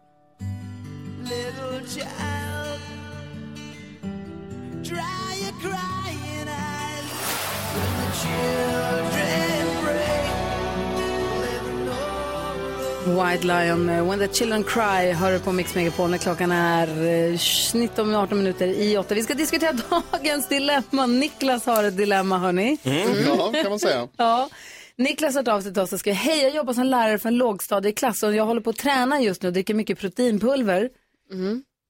[13.06, 16.88] White Lion med When the Children Cry hör du på Mix Megapol när klockan är
[16.88, 19.14] eh, 19-18 minuter i 8.
[19.14, 19.72] Vi ska diskutera
[20.12, 21.06] dagens dilemma.
[21.06, 22.78] Niklas har ett dilemma hörni.
[23.26, 24.08] Ja, kan man säga.
[24.16, 24.48] Ja.
[24.96, 27.28] Niklas har hört av sig till oss och skriver, hej jag jobbar som lärare för
[27.28, 30.88] en lågstadieklass och jag håller på att träna just nu och dricker mycket proteinpulver.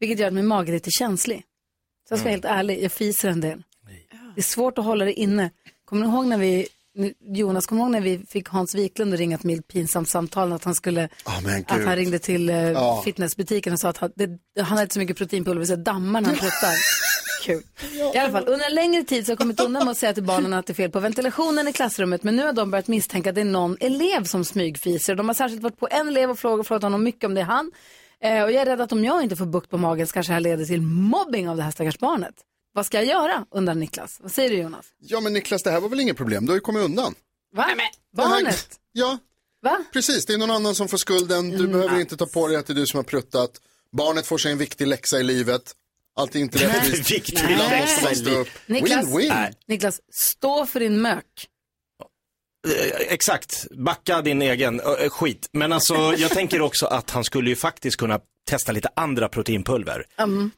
[0.00, 1.42] Vilket gör att min mage är lite känslig.
[2.08, 3.62] Så jag ska vara helt ärlig, jag fiser en del.
[4.34, 5.50] Det är svårt att hålla det inne.
[5.84, 6.66] Kommer ni ihåg när vi,
[7.20, 10.64] Jonas, kommer ihåg när vi fick Hans Wiklund att ringa ett milt pinsamt samtal att
[10.64, 11.08] han skulle,
[11.44, 14.98] men att han ringde till eh, fitnessbutiken och sa att han, det, han hade så
[14.98, 16.74] mycket proteinpulver så dammar när han pruttar.
[17.44, 17.62] Kul.
[18.14, 20.12] I alla fall, under en längre tid så har jag kommit undan med att säga
[20.12, 22.22] till barnen att det är fel på ventilationen i klassrummet.
[22.22, 25.14] Men nu har de börjat misstänka att det är någon elev som smygfiser.
[25.14, 27.44] De har särskilt varit på en elev och frågat, frågat honom mycket om det är
[27.44, 27.72] han.
[28.22, 30.30] Eh, och jag är rädd att om jag inte får bukt på magen så kanske
[30.30, 32.34] det här leder till mobbing av det här stackars barnet.
[32.72, 33.46] Vad ska jag göra?
[33.50, 34.16] undrar Niklas.
[34.20, 34.86] Vad säger du Jonas?
[34.98, 36.46] Ja, men Niklas, det här var väl inget problem?
[36.46, 37.14] Du har ju kommit undan.
[37.56, 37.66] Va?
[38.16, 38.80] Barnet?
[38.92, 39.18] Ja,
[39.62, 39.84] Va?
[39.92, 40.26] precis.
[40.26, 41.50] Det är någon annan som får skulden.
[41.50, 43.50] Du behöver inte ta på dig att det är du som har pruttat.
[43.92, 45.74] Barnet får sig en viktig läxa i livet.
[46.16, 47.10] Allt är inte rättvist.
[47.12, 48.48] Viktig Ibland måste man stå upp.
[48.66, 49.06] Niklas?
[49.06, 49.28] Win-win.
[49.28, 49.52] Nej.
[49.66, 51.48] Niklas, stå för din mök.
[52.68, 55.48] Eh, Exakt, backa din egen eh, skit.
[55.52, 60.04] Men alltså jag tänker också att han skulle ju faktiskt kunna testa lite andra proteinpulver.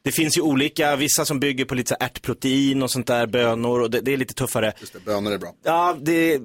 [0.01, 3.81] Det finns ju olika, vissa som bygger på lite så ärtprotein och sånt där, bönor
[3.81, 4.73] och det, det är lite tuffare.
[4.79, 5.53] Just det, bönor är bra.
[5.63, 6.37] Ja, det,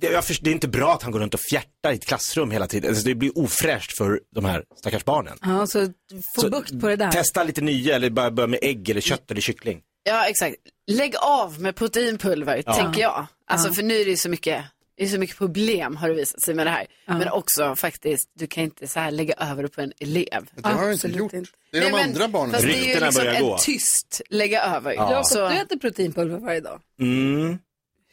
[0.00, 2.06] det, jag först, det är inte bra att han går runt och fjärtar i ett
[2.06, 2.90] klassrum hela tiden.
[2.90, 5.38] Alltså, det blir ofräscht för de här stackars barnen.
[5.42, 5.86] Ja, så
[6.34, 7.10] få Så bukt på det där.
[7.10, 9.80] Testa lite nya eller bara börja med ägg eller kött eller kyckling.
[10.04, 10.56] Ja exakt.
[10.90, 13.26] Lägg av med proteinpulver tänker jag.
[13.46, 14.64] Alltså för nu är det ju så mycket
[14.98, 16.86] det är så mycket problem har det visat sig med det här.
[17.06, 20.46] Men också faktiskt, du kan inte så här lägga över det på en elev.
[20.54, 21.32] Det har jag inte Absolut gjort.
[21.32, 21.50] inte.
[21.72, 22.50] Det är de Nej, men- andra barnen.
[22.50, 23.58] Fast som- det är ju liksom börjar en gå.
[23.58, 24.92] tyst lägga över.
[24.92, 26.80] Jakob, Så, du äter proteinpulver varje dag.
[27.00, 27.58] Mm.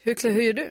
[0.03, 0.69] Hur, hur gör du?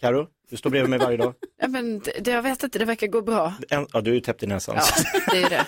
[0.00, 1.34] Karo, du står bredvid mig varje dag.
[1.60, 3.54] ja, men det, jag vet inte, det verkar gå bra.
[3.70, 4.76] En, ja, du är ju täppt i näsan.
[4.78, 4.84] Ja,
[5.32, 5.66] det är det.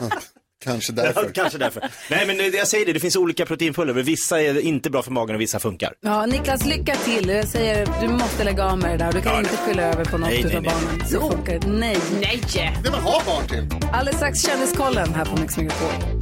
[0.64, 1.30] Kanske Ja, därför.
[1.34, 1.82] kanske därför.
[2.10, 4.02] Nej men jag säger det, det finns olika proteinpulver.
[4.02, 5.92] Vissa är inte bra för magen och vissa funkar.
[6.00, 7.28] Ja, Niklas, lycka till.
[7.28, 9.12] Jag säger, du måste lägga av med det där.
[9.12, 10.72] Du kan inte skylla över på något Nej, nej, utav nej.
[10.88, 11.08] barnen.
[11.08, 11.66] Så funkar det.
[11.66, 11.96] Nej.
[12.20, 12.40] Nej!
[12.84, 13.88] Det man har barn till.
[13.92, 16.17] Alldeles strax kändiskollen här på Mix Megapol.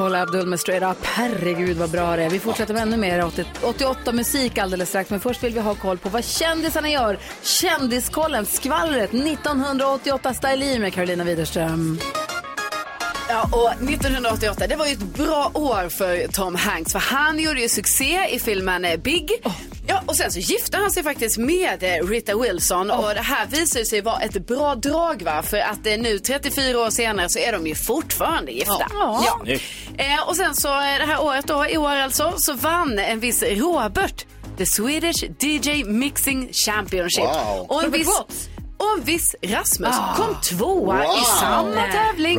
[0.00, 1.06] Paula Abdul med Straight Up.
[1.06, 2.30] Herregud vad bra det är.
[2.30, 5.10] Vi fortsätter med ännu mer 80, 88 musik alldeles strax.
[5.10, 7.18] Men först vill vi ha koll på vad kändisarna gör.
[7.42, 12.00] Kändiskollen, skvallret 1988 Style med Carolina Widerström.
[13.28, 17.60] Ja, och 1988, det var ju ett bra år för Tom Hanks för han gjorde
[17.60, 19.30] ju succé i filmen eh, Big.
[19.44, 19.54] Ja,
[20.10, 23.84] och sen så gifte han sig faktiskt med eh, Rita Wilson och det här visar
[23.84, 25.42] sig vara ett bra drag va?
[25.42, 28.86] För att eh, nu 34 år senare så är de ju fortfarande gifta.
[28.92, 29.40] Ja.
[29.44, 29.54] Ja.
[29.98, 33.20] Eh, och sen så eh, det här året då, i år alltså, så vann en
[33.20, 34.26] viss Robert
[34.58, 37.24] The Swedish DJ Mixing Championship.
[37.24, 37.66] Wow.
[37.68, 38.48] Och en Robert viss, Watts.
[38.80, 40.14] Och en viss Rasmus Ah.
[40.16, 41.16] kom tvåa Wow.
[41.18, 42.38] i samma tävling.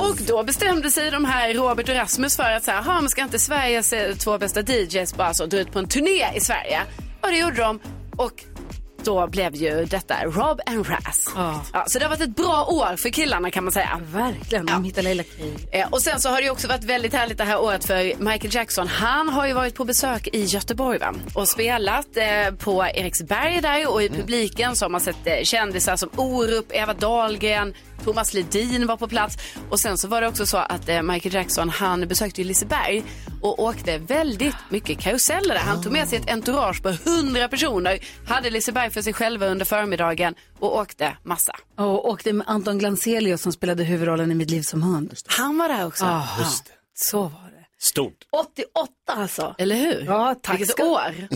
[0.00, 3.10] Och då bestämde sig de här Robert och Rasmus för att så här, "Ha, men
[3.10, 6.80] ska inte Sveriges två bästa DJs bara så dra ut på en turné i Sverige?
[7.20, 7.80] Och det gjorde de.
[8.16, 8.44] Och
[9.08, 11.32] då blev ju detta Rob and Raz.
[11.36, 11.64] Ja.
[11.72, 14.00] Ja, så det har varit ett bra år för killarna kan man säga.
[14.12, 15.50] Verkligen, de hittar Leila Kay.
[15.80, 18.54] Eh, Och sen så har det också varit väldigt härligt det här året för Michael
[18.54, 18.88] Jackson.
[18.88, 21.14] Han har ju varit på besök i Göteborg va?
[21.34, 25.96] och spelat eh, på Eriksberg där och i publiken så har man sett eh, kändisar
[25.96, 29.36] som Orup, Eva Dahlgren, Thomas Ledin var på plats.
[29.70, 33.02] Och sen så var det också så att eh, Michael Jackson han besökte Liseberg
[33.42, 35.60] och åkte väldigt mycket karuseller där.
[35.60, 39.64] Han tog med sig ett entourage på 100 personer, hade Liseberg för sig själva under
[39.64, 41.52] förmiddagen och åkte massa.
[41.76, 45.14] Och åkte med Anton Glanzelius som spelade huvudrollen i Mitt liv som hund.
[45.26, 46.04] Han var där också.
[46.04, 46.44] Aha,
[46.94, 47.64] så var det.
[47.80, 48.24] Stort.
[48.32, 49.54] 88 alltså.
[49.58, 50.04] Eller hur?
[50.06, 51.28] Ja, tack Vilket ska, år.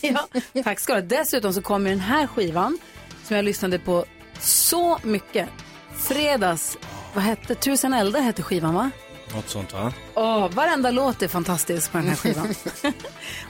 [0.00, 0.28] ja,
[0.64, 1.02] tack ska du.
[1.02, 2.78] Dessutom så kommer den här skivan
[3.24, 4.04] som jag lyssnade på
[4.40, 5.48] så mycket.
[5.96, 6.78] Fredags,
[7.14, 8.90] vad hette, Tusen eldar hette skivan va?
[9.34, 9.92] Något sånt va?
[10.14, 12.54] Åh, varenda låt är fantastisk på den här skivan.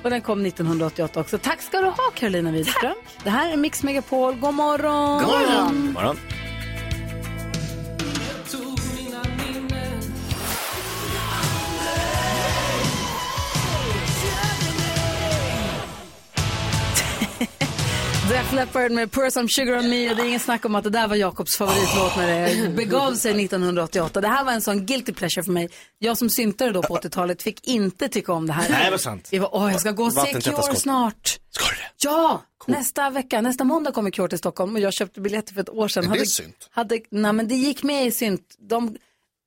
[0.03, 1.39] och den kom 1988 också.
[1.39, 2.95] Tack ska du ha Carolina Widerström.
[3.25, 4.35] Det här är Mix Megapol.
[4.35, 5.25] God morgon.
[5.25, 5.93] God morgon.
[5.93, 6.17] Morgon.
[18.29, 20.85] Def Leppard med Pour Some Sugar On Me och det är ingen snack om att
[20.85, 24.21] det där var Jakobs favoritlåt när det begav sig 1988.
[24.21, 25.69] Det här var en sån guilty pleasure för mig.
[25.99, 28.69] Jag som syntare då på 80-talet fick inte tycka om det här.
[28.71, 29.29] Nej, vad sant.
[29.31, 31.29] Vi var, åh, jag ska gå och se Cure snart.
[31.51, 32.09] Ska du det?
[32.11, 35.71] Ja, nästa vecka, nästa måndag kommer Cure till Stockholm och jag köpte biljetter för ett
[35.71, 36.05] år sedan.
[36.05, 36.69] Är det hade, synt?
[36.71, 38.57] Hade, nej men det gick med i synt.
[38.69, 38.97] De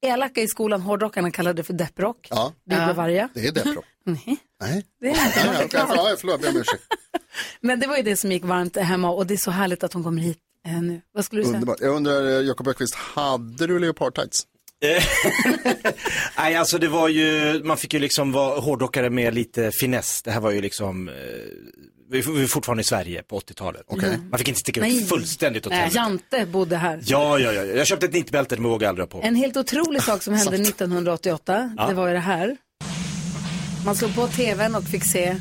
[0.02, 2.28] elaka i skolan, hårdrockarna kallade det för depprock.
[2.30, 2.54] Ja.
[2.66, 3.30] Vi blev varga.
[3.34, 3.84] Det är deppro.
[4.06, 4.86] Nej, Nej.
[5.00, 5.40] det är inte.
[5.40, 5.70] Ja, okej,
[6.10, 6.66] ja, förlåt, jag.
[7.62, 9.94] Men det var ju det som gick varmt hemma och det är så härligt att
[9.94, 10.38] hon kommer hit
[10.68, 11.02] eh, nu.
[11.14, 11.56] Vad skulle du säga?
[11.56, 11.82] Underbart.
[11.82, 14.44] Jag undrar, eh, Jakob Öqvist, hade du leopardtights?
[16.38, 20.22] Nej, alltså det var ju, man fick ju liksom vara hårdrockare med lite finess.
[20.22, 21.14] Det här var ju liksom, eh,
[22.12, 23.82] vi är fortfarande i Sverige på 80-talet.
[24.30, 24.98] Man fick inte sticka Nej.
[24.98, 25.98] ut fullständigt åt Nej, helvete.
[25.98, 27.00] Jante bodde här.
[27.06, 27.64] Ja, ja, ja.
[27.64, 29.28] Jag köpte ett nittbälte, det vågade jag aldrig ha på.
[29.28, 32.58] En helt otrolig sak som hände 1988, det var ju det här.
[33.86, 35.36] Man slog på tvn och fick se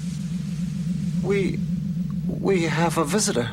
[1.29, 1.59] We.
[2.45, 3.47] we have a visitor.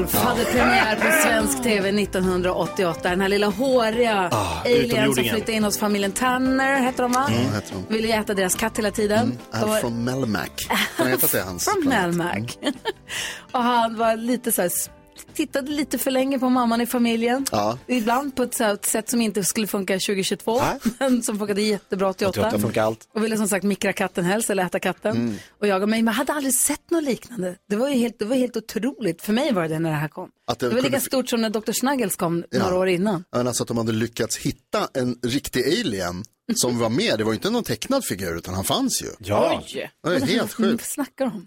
[0.00, 3.08] Alf hade premiär på svensk tv 1988.
[3.10, 7.26] Den här lilla håriga Ah, alien som flyttade in hos familjen Tanner, hette de va?
[7.30, 7.94] Mm, heter de.
[7.94, 9.38] Ville äta deras katt hela tiden.
[9.52, 10.48] De var- från Melmac.
[10.98, 11.88] Att det hans planet?
[12.16, 12.58] Melmac.
[13.52, 14.70] och han var lite så här,
[15.46, 17.46] tittade lite för länge på mamman i familjen.
[17.52, 17.78] Ja.
[17.86, 20.60] Ibland på ett, så här, ett sätt som inte skulle funka 2022,
[20.98, 22.40] men som funkade jättebra 88.
[22.40, 23.08] 88 funkar allt.
[23.14, 25.16] Och ville som sagt mikra katten helst eller äta katten.
[25.16, 25.34] Mm.
[25.60, 27.56] Och jag och mig, men hade aldrig sett något liknande.
[27.68, 29.22] Det var ju helt, det var helt otroligt.
[29.22, 30.30] För mig var det när det här kom.
[30.46, 31.72] Att det det, var kunde lika stort som när Dr.
[31.72, 32.58] Snuggles kom Ja.
[32.58, 33.24] några år innan.
[33.36, 36.24] Men alltså att de hade lyckats hitta en riktig alien
[36.54, 37.18] som var med.
[37.18, 39.08] Det var ju inte någon tecknad figur utan han fanns ju.
[39.18, 39.62] Ja.
[39.74, 39.90] Oj.
[40.02, 40.90] Det var helt Vad sjukt.
[40.92, 41.46] snackar de om?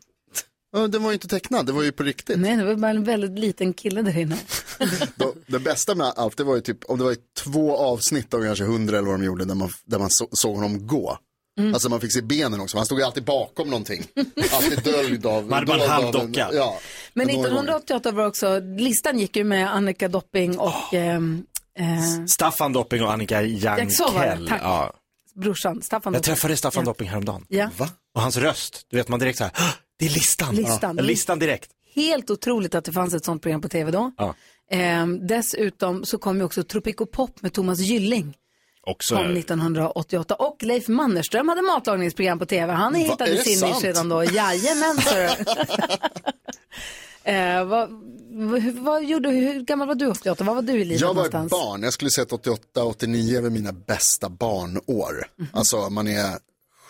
[0.73, 2.39] Ja, Den var ju inte tecknad, det var ju på riktigt.
[2.39, 4.37] Nej, det var bara en väldigt liten kille där inne.
[5.15, 8.33] Då, det bästa med allt, det var ju typ, om det var i två avsnitt
[8.33, 11.17] av kanske hundra eller vad de gjorde, där man, där man så, såg honom gå.
[11.59, 11.73] Mm.
[11.73, 14.03] Alltså man fick se benen också, han stod ju alltid bakom någonting.
[14.53, 15.49] Alltid döljd av...
[15.49, 16.49] Man hade halvdocka.
[16.53, 16.79] Ja.
[17.13, 17.49] Men några gånger.
[17.49, 21.43] 1988 var också, listan gick ju med Annika Dopping och ehm,
[21.79, 24.47] eh, Staffan Dopping och Annika Jankell.
[24.47, 24.61] tack.
[24.63, 24.93] Ja.
[25.35, 26.35] brorsan Staffan Jag Dopping.
[26.35, 26.85] träffade Staffan Ja.
[26.85, 27.45] Dopping häromdagen.
[27.49, 27.89] Ja, Va?
[28.15, 29.63] Och hans röst, du vet man direkt så här, "Hå!
[29.99, 30.55] Det är listan.
[30.55, 30.95] Listan.
[30.97, 31.69] Ja, listan direkt.
[31.95, 34.11] helt otroligt att det fanns ett sånt program på tv då.
[34.17, 34.35] Ja.
[34.71, 38.37] Ehm, dessutom så kom ju också Tropico Pop med Thomas Gylling.
[38.85, 42.73] Också, Kom 1988 och Leif Mannerström hade matlagningsprogram på tv.
[42.73, 44.23] Han hittade sin nisch redan då.
[44.23, 44.97] Jajamän,
[47.23, 47.89] eh, vad,
[48.31, 50.43] vad, vad gjorde, hur gammal var du 88?
[50.43, 51.51] Vad var du i livet Jag var någonstans?
[51.51, 55.27] barn, jag skulle säga att 88, 89 var mina bästa barnår.
[55.51, 56.37] Alltså man är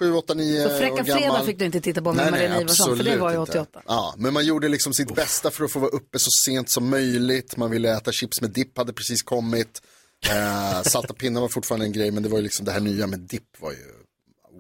[0.04, 0.70] 7, 8, 9 Mhm.
[0.70, 1.22] Så Fräcka år gammal.
[1.22, 3.80] Fredag fick du inte titta på med Maria Ivarsson, för det var ju absolut 88.
[3.80, 3.94] Inte.
[3.94, 6.90] Ja, men man gjorde liksom sitt bästa för att få vara uppe så sent som
[6.90, 7.58] möjligt.
[7.58, 9.82] Man ville äta chips med dipp, hade precis kommit.
[10.30, 13.08] Eh, salta pinnar var fortfarande en grej, men det var ju liksom det här nya
[13.08, 13.78] med dipp var ju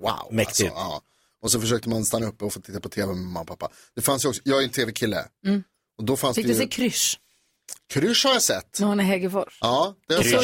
[0.02, 0.28] wow.
[0.32, 0.62] Mäktigt.
[0.62, 1.02] Alltså, ja.
[1.42, 3.70] Och så försökte man stanna uppe och få titta på tv med mamma och pappa.
[3.96, 5.26] Det fanns ju också, jag är en tv-kille.
[5.46, 5.64] Mm.
[5.98, 6.70] Och då fanns Fick det du se ju...
[6.70, 7.20] Krysch
[7.90, 8.80] Krysch har jag sett.
[8.80, 9.58] när hon är Hägerfors?
[9.62, 10.24] Ja, det har.
[10.24, 10.44] Totte-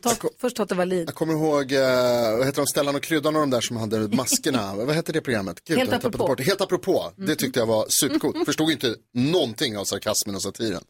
[0.00, 1.04] Tot- Först Totte Wallin.
[1.06, 3.98] Jag kommer ihåg, eh, vad heter de, Stellan och Kryddan och de där som hade
[4.16, 4.74] maskerna.
[4.76, 5.64] vad hette det programmet?
[5.64, 6.18] Gud, Helt jag apropå.
[6.18, 6.44] bort det.
[6.44, 7.12] Helt apropå.
[7.16, 7.28] Mm.
[7.28, 8.36] Det tyckte jag var supercoolt.
[8.46, 10.82] Förstod inte någonting av sarkasmen och satiren.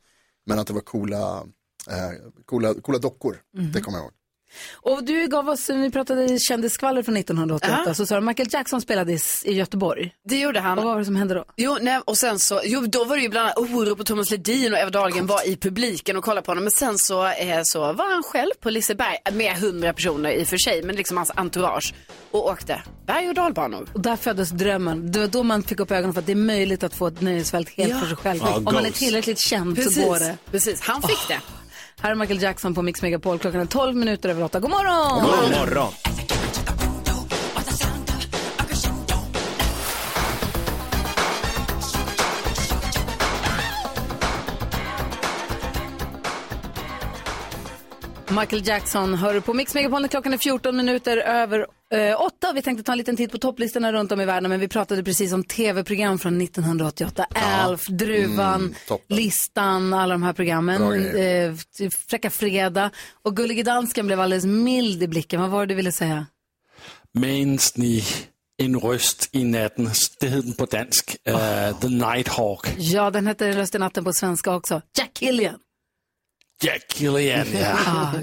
[0.47, 1.47] Men att det var coola,
[1.91, 1.95] eh,
[2.45, 3.37] coola, coola dockor.
[3.57, 3.73] Mhm.
[3.73, 4.13] Det kommer jag ihåg.
[4.73, 7.95] Och du gav oss, vi pratade kändisskvaller från 1988, Ja.
[7.95, 10.11] så sa du Michael Jackson spelade i, i Göteborg.
[10.29, 10.79] Det gjorde han.
[10.79, 11.45] Och vad var det som hände då?
[11.57, 14.31] Jo, nej, och sen så, jo, då var det ju bland annat oro på Thomas
[14.31, 16.65] Ledin och Eva Dahlgren var i publiken och kollade på honom.
[16.65, 20.49] Men sen så, eh, så var han själv på Liseberg med hundra personer i och
[20.49, 21.95] för sig, men liksom hans entourage
[22.31, 23.89] och åkte berg och dalbanor.
[23.95, 25.13] Och där föddes drömmen.
[25.13, 27.21] Det var då man fick upp ögonen för att det är möjligt att få ett
[27.21, 28.01] nöjesfält helt Ja.
[28.01, 28.41] för sig själv.
[28.45, 30.37] Ja, Om man är tillräckligt känd Precis, så går det.
[30.51, 31.41] Precis, han fick det.
[32.03, 33.39] Här är Michael Jackson på Mix Megapol.
[33.39, 34.61] Klockan är 12 minuter över 8.
[34.61, 35.23] God morgon!
[35.23, 35.93] God morgon.
[48.41, 52.53] Michael Jackson hör du på Mix Megapol när klockan är 14 minuter över eh, 8.
[52.55, 55.03] Vi tänkte ta en liten titt på topplistorna runt om i världen men vi pratade
[55.05, 57.27] precis om tv-program från 1988.
[57.35, 59.01] Alf, Druvan, Mm.
[59.09, 61.07] Listan, alla de här programmen.
[61.17, 61.55] Eh,
[62.09, 62.91] Fräcka Fredag.
[63.23, 65.41] Och Gullige Dansken blev alldeles mild i blicken.
[65.41, 66.27] Vad var det du ville säga?
[67.13, 68.05] Minns ni
[68.63, 69.91] en röst i natten?
[70.21, 71.17] Det heter den på dansk.
[71.29, 72.67] Uh, The Nighthawk.
[72.79, 74.83] Ja, den hette Röst i natten på svenska också.
[74.99, 75.55] Jack Killian.
[76.63, 77.77] Jack Gillian, ja.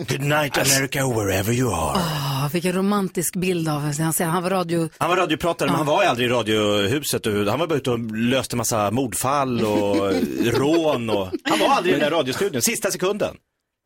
[0.09, 1.97] Good night America wherever you are.
[1.97, 4.89] Ah, vilken romantisk bild av han säger Han var radio...
[4.97, 7.25] Han var radiopratare men han var aldrig i radiohuset.
[7.25, 11.95] och Han var bara ute och löste massa mordfall och rån och han var aldrig
[11.95, 13.35] i den där radiostudion, sista sekunden.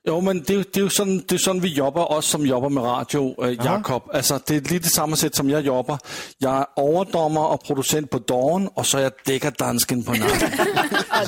[0.07, 2.25] Jo, men det, är ju- det är ju sådan, det är sådan vi jobbar, oss
[2.27, 4.03] som jobbar med radio, äh, Jakob.
[4.13, 5.99] Alltså, det är lite samma sätt som jag jobbar.
[6.37, 10.49] Jag är överdomare och producent på dagen och så är jag deckardansken på natten.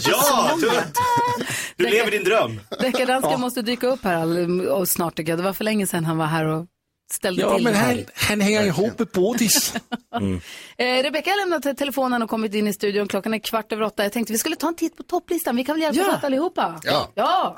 [0.07, 0.71] Ja, du,
[1.75, 2.59] du lever din dröm.
[2.81, 3.37] Deckardansken Ja.
[3.37, 5.39] måste dyka upp här all, och snart tycker jag.
[5.39, 6.65] Det var för länge sedan han var här och
[7.13, 9.73] ställde Ja, till men han, han hänger ihop med Bodis.
[10.77, 13.07] Eh, Rebecka har lämnat telefonen och kommit in i studion.
[13.07, 14.03] Klockan är kvart över åtta.
[14.03, 15.55] Jag tänkte vi skulle ta en titt på topplistan.
[15.55, 16.17] Vi kan väl hjälpas Ja.
[16.17, 16.79] åt allihopa?
[16.83, 17.07] Ja.
[17.15, 17.55] ja.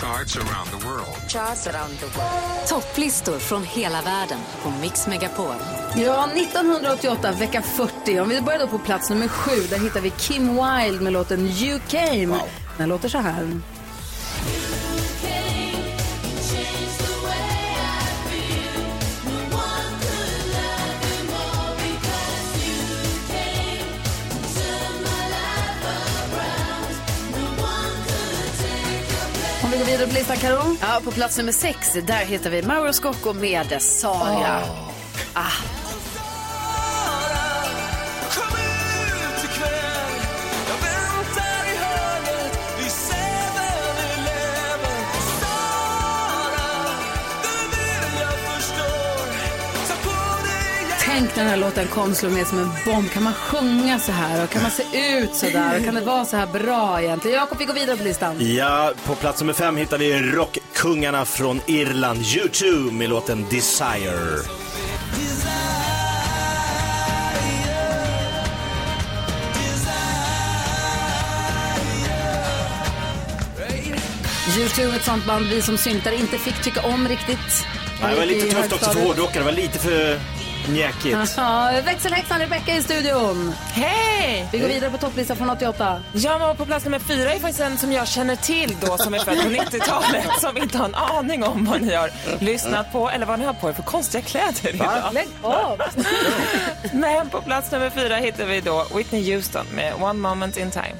[0.00, 1.28] Charts around the world.
[2.68, 5.54] Topplistor från hela världen på Mix Megapol.
[5.96, 8.20] Ja, 1988, vecka 40.
[8.20, 11.46] Om vi börjar då på plats nummer sju, där hittar vi Kim Wilde med låten
[11.46, 12.38] You Came.
[12.78, 13.60] Den låter så här.
[29.96, 30.76] Om vi går vidare på listan, Karo.
[30.80, 34.62] Ja, på plats nummer sex, där hittar vi Mauro Scocco med Saria.
[35.34, 35.85] Ah.
[51.18, 53.10] Tänk när den här låten kom slå med som en bomb.
[53.10, 54.82] Kan man sjunga så här och kan man se
[55.18, 57.36] ut så där och kan det vara så här bra egentligen?
[57.36, 58.54] Jakob, vi går vidare på listan.
[58.56, 64.42] Ja, på plats nummer fem hittar vi rockkungarna från Irland, U2 med låten Desire.
[74.58, 77.66] U2 ett sånt band vi som syntare inte fick tycka om riktigt.
[78.00, 80.20] Ja, det var lite tufft också för hårdrockare, det var lite för
[80.68, 81.16] mjäkigt.
[81.36, 83.54] Ja, växelhäxan Rebecca i studion.
[83.72, 84.48] Hej!
[84.52, 86.02] Vi går vidare på topplistan från 88.
[86.12, 89.14] Jag var på plats nummer fyra är faktiskt en som jag känner till då som
[89.14, 92.10] är född på 90-talet som inte har en aning om vad ni har
[92.44, 94.88] lyssnat på eller vad ni har på er för konstiga kläder idag.
[95.12, 95.80] Lägg av!
[96.92, 100.94] Men på plats nummer fyra hittar vi då Whitney Houston med One Moment In Time.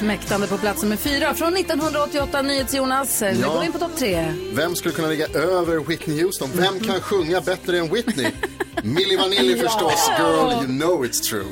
[0.00, 3.20] Smäktande på plats nummer fyra från 1988, NyhetsJonas.
[3.20, 3.48] Nu Ja.
[3.52, 4.32] går vi in på topp tre.
[4.52, 6.50] Vem skulle kunna ligga över Whitney Houston?
[6.54, 8.26] Vem kan sjunga bättre än Whitney?
[8.82, 9.68] Milli Vanilli Ja.
[9.68, 11.44] förstås, Girl You Know It's True.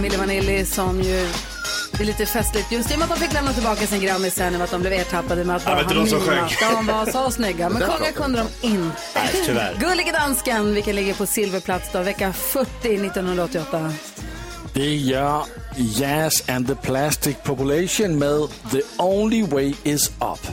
[0.00, 1.26] Milli Vanilli som ju
[1.98, 4.34] Det är lite festligt just i och med att de fick lämna tillbaka sin grammis
[4.34, 6.20] sen och att de blev ertappade med att Ja, bara de som.
[6.60, 7.68] De var så snygga.
[7.70, 8.96] Men pratar kunde de inte.
[9.14, 9.76] Nej, tyvärr.
[9.80, 13.92] Gullige dansken, vilken ligger på silverplats då, vecka 40 1988.
[14.72, 15.42] Det gör
[15.76, 20.46] Jazz and the Plastic Population med The Only Way Is Up.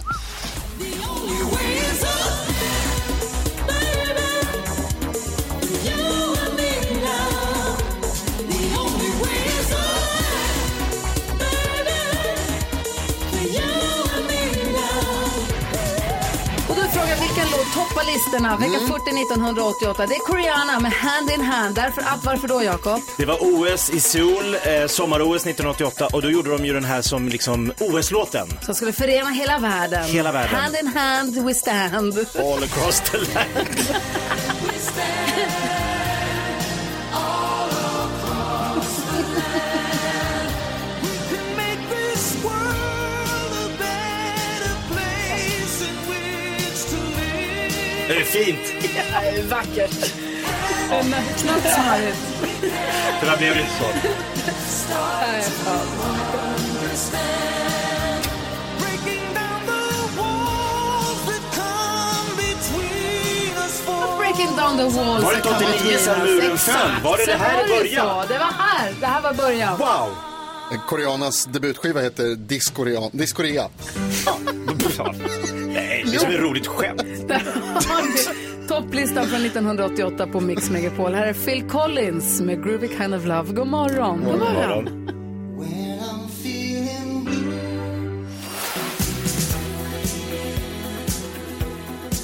[18.26, 20.06] Toppar listorna vecka 40 1988?
[20.08, 21.76] Det är Koreana med Hand in Hand.
[21.76, 23.02] Därför att, varför då Jakob?
[23.18, 27.02] Det var OS i Seoul, eh, sommar-OS 1988 och då gjorde de ju den här
[27.02, 28.48] som liksom OS-låten.
[28.62, 30.04] Som skulle förena hela världen.
[30.04, 30.56] Hela världen.
[30.56, 32.18] Hand in hand we stand.
[32.40, 33.68] All across the land.
[48.36, 48.74] fint.
[48.82, 50.14] Det är vackert.
[50.90, 51.04] Det är
[51.38, 52.18] knappt smarrigt.
[53.22, 53.86] Det där blev inte så.
[64.18, 65.24] Breaking down the walls.
[65.24, 66.92] Var det inte 89 sen muren föll?
[67.04, 68.26] Var det det här i början?
[68.28, 68.94] Det var här.
[69.00, 69.78] Det här var början.
[69.78, 70.16] Wow!
[70.88, 73.10] Koreanas debutskiva heter Discorea.
[73.12, 73.70] Discorea.
[76.16, 77.02] Det är som ett roligt skämt.
[78.68, 81.14] Topplistan från 1988 på Mix Megapol.
[81.14, 83.54] Här är Phil Collins med Groovy Kind of Love.
[83.54, 84.24] God morgon.
[84.24, 85.10] God morgon.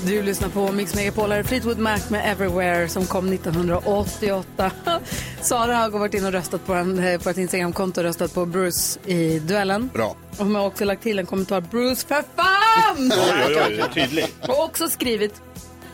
[0.05, 1.31] Du lyssnar på Mix Megapol.
[1.31, 4.71] Här är Fleetwood Mac med Everywhere som kom 1988.
[5.41, 8.45] Sara har varit in och röstat på, en, eh, på ett Instagramkonto och röstat på
[8.45, 9.89] Bruce i duellen.
[9.93, 10.15] Bra.
[10.31, 11.61] Och hon har också lagt till en kommentar.
[11.61, 12.60] Bruce, för fan!
[12.97, 13.11] Oj,
[13.47, 14.25] oj, oj, tydlig.
[14.47, 15.41] Och också skrivit,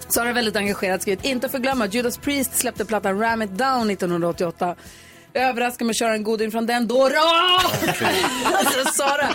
[0.07, 4.75] Sara är väldigt engagerad, skrivit inte förglömma, Judas Priest släppte plattan Ram It Down 1988.
[5.33, 6.87] Överraskar med att köra en goding från den.
[6.87, 7.19] Dora!
[8.45, 9.27] alltså Sara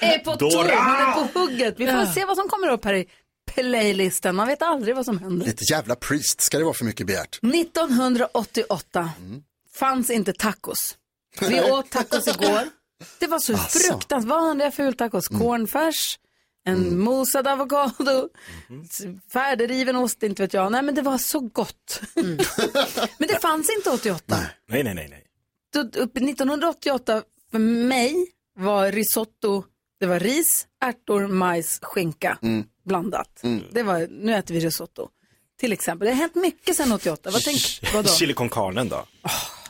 [0.00, 0.50] är på Dora!
[0.50, 1.74] tour, hon är på hugget.
[1.78, 2.12] Vi får Ja.
[2.12, 3.06] se vad som kommer upp här i
[3.54, 4.36] playlisten.
[4.36, 5.46] Man vet aldrig vad som händer.
[5.46, 7.38] Lite jävla priest, ska det vara för mycket begärt?
[7.42, 9.10] 1988
[9.78, 10.78] fanns inte tacos.
[11.40, 12.60] Vi åt tacos igår.
[13.18, 13.78] Det var så Asså.
[13.78, 15.28] fruktansvärt vanliga fultacos.
[15.28, 16.18] Cornfärs,
[16.64, 18.28] en mosad avokado,
[18.90, 19.02] s-
[19.32, 20.72] färdigriven ost, inte vet jag.
[20.72, 22.00] Nej, men det var så gott.
[23.18, 24.36] men det fanns inte 88.
[24.68, 25.24] Nej, nej, nej, nej.
[25.72, 28.26] Då- upp- 1988 för mig
[28.58, 29.64] var risotto,
[30.00, 32.38] det var ris, ärtor, majs, skinka
[32.84, 33.40] blandat.
[33.72, 35.08] Det var, nu äter vi risotto.
[35.60, 36.06] Till exempel.
[36.06, 37.30] Det har hänt mycket sedan 88.
[37.30, 37.60] Vad tänk,
[37.94, 38.08] vadå?
[38.08, 39.04] Chili con carne då?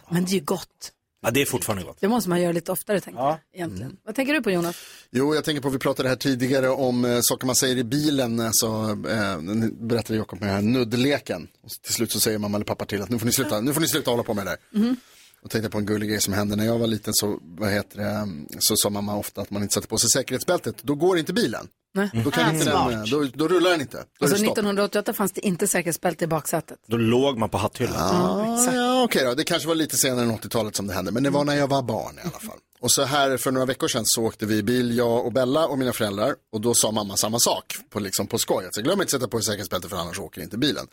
[0.08, 0.92] Men det är ju gott.
[1.24, 1.96] Ja, det är fortfarande gott.
[2.00, 3.38] Det måste man göra lite oftare tänker jag.
[3.54, 3.96] Egentligen.
[4.04, 4.76] Vad tänker du på Jonas?
[5.10, 8.40] Jo, jag tänker på, vi pratade här tidigare om eh, saker man säger i bilen.
[8.40, 8.66] Alltså,
[9.10, 11.48] eh, nu berättade Jakob med den här nuddleken.
[11.62, 13.74] Och till slut så säger mamma eller pappa till att nu får ni sluta, nu
[13.74, 14.78] får ni sluta hålla på med det där.
[14.80, 14.96] Mhm.
[15.42, 17.98] Och tänkte på en gullig grej som hände när jag var liten så, vad heter
[17.98, 20.76] det, så sa mamma ofta att man inte sätter på sig säkerhetsbältet.
[20.82, 21.68] Då går inte bilen.
[21.94, 22.10] Nej.
[22.24, 23.96] Då, kan Ah, inte den, då, då rullar den inte.
[23.96, 24.58] Då Alltså det stopp.
[24.58, 26.78] 1988 fanns det inte säkerhetsbälte i baksätet.
[26.86, 27.94] Då låg man på hatthyllan.
[27.96, 29.34] Ja, ja okej då.
[29.34, 31.12] Det kanske var lite senare än 80-talet som det hände.
[31.12, 32.58] Men det var när jag var barn i alla fall.
[32.80, 35.66] Och så här för några veckor sedan så åkte vi i bil, jag och Bella
[35.66, 36.34] och mina föräldrar.
[36.52, 38.64] Och då sa mamma samma sak på, liksom, på skoj.
[38.64, 40.86] Alltså, glöm inte att sätta på er säkerhetsbälte för annars åker inte bilen.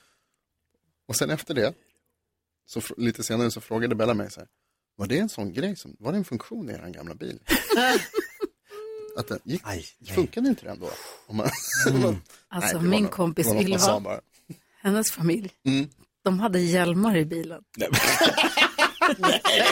[1.08, 1.74] Och sen efter det,
[2.66, 4.48] så lite senare så frågade Bella mig så här.
[4.98, 7.40] Var det en sån grej, som, var det en funktion i er gamla bil?
[9.18, 9.62] att den gick,
[10.16, 10.90] funkade inte den då?
[11.28, 11.50] Om man,
[12.50, 14.20] Alltså Nej, min nog- kompis sa Ylva,
[14.82, 15.90] hennes familj, Mm.
[16.24, 17.62] de hade hjälmar i bilen.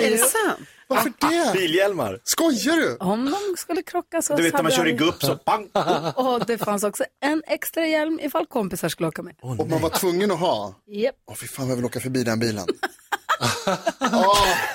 [0.02, 0.60] Är det sant?
[0.88, 1.54] Varför det?
[1.54, 2.20] Bilhjälmar.
[2.24, 2.98] Skojar du?
[2.98, 5.70] Om de skulle krocka så Du vet när man kör i gupp så pang.
[6.16, 9.36] Och det fanns också en extra hjälm ifall kompisar skulle åka med.
[9.42, 10.76] och man var tvungen att ha.
[10.88, 11.16] Japp.
[11.28, 12.68] Åh fy fan vad jag vill åka förbi den bilen.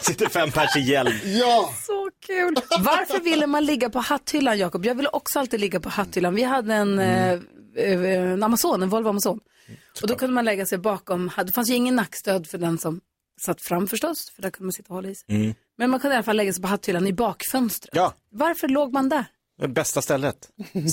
[0.03, 1.13] Sitter fem pers i hjälm.
[1.25, 1.75] Ja!
[1.87, 2.02] Så
[2.37, 2.55] kul.
[2.85, 4.87] Varför ville man ligga på hatthyllan, Jakob?
[4.87, 6.35] Jag ville också alltid ligga på hatthyllan.
[6.35, 7.33] Vi hade en, eh,
[7.77, 8.01] eh,
[8.33, 9.41] en Amazon, en Volvo Amazon.
[10.03, 13.01] Och då kunde man lägga sig bakom, det fanns ju ingen nackstöd för den som
[13.45, 15.37] satt fram förstås, för där kunde man sitta och hålla i sig.
[15.37, 15.55] Mm.
[15.79, 17.91] Men man kunde i alla fall lägga sig på hatthyllan i bakfönstret.
[17.95, 19.25] Ja, Varför låg man där?
[19.61, 20.37] det bästa stället.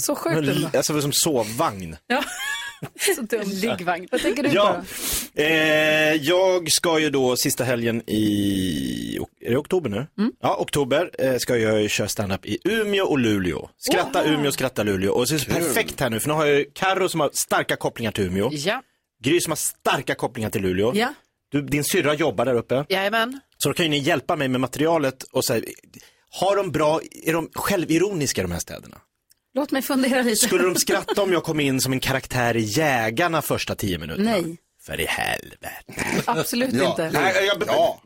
[0.04, 0.70] Så sjukt ändå.
[0.78, 1.98] Alltså som sovvagn.
[2.08, 2.24] Ja.
[3.16, 3.42] Så dum.
[3.46, 4.08] Liggvagn.
[4.12, 4.82] Vad tänker du på Ja,
[5.36, 5.42] då?
[5.42, 10.08] eh, jag ska ju då sista helgen i, är det oktober nu?
[10.18, 10.32] Mm.
[10.42, 13.70] Ja, oktober eh, ska jag ju köra standup i Umeå och Luleå.
[13.78, 14.30] Skratta Oha.
[14.34, 15.12] Umeå, skratta Luleå.
[15.14, 17.20] Och så är det så perfekt här nu, för nu har jag ju Karo som
[17.20, 18.50] har starka kopplingar till Umeå.
[18.54, 18.82] Ja.
[19.24, 20.92] Gry som har starka kopplingar till Luleå.
[20.96, 21.14] Ja.
[21.52, 22.86] Du, din syrra jobbar där uppe.
[22.90, 23.40] Jajamän.
[23.58, 25.66] Så då kan ju ni hjälpa mig med materialet och säga,
[26.40, 28.98] Har de bra, är de självironiska de här städerna?
[29.60, 30.48] Låt mig fundera lite.
[30.48, 34.32] Skulle de skratta om jag kom in som en karaktär i Jägarna första tio minuterna?
[34.32, 35.70] Nej, För i helvete.
[36.26, 36.90] absolut Ja.
[36.90, 37.10] inte.
[37.12, 38.02] Nej, jag, ja.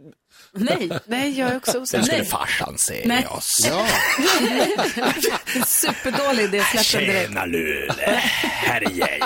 [0.54, 0.90] Nej.
[1.06, 2.04] Nej, jag är också osäker.
[2.04, 3.28] skulle farsan se Nej.
[3.28, 3.50] oss.
[5.68, 7.28] Superdålig idé, släpp den direkt.
[7.30, 7.94] Tjena Luleå,
[8.42, 9.20] här är.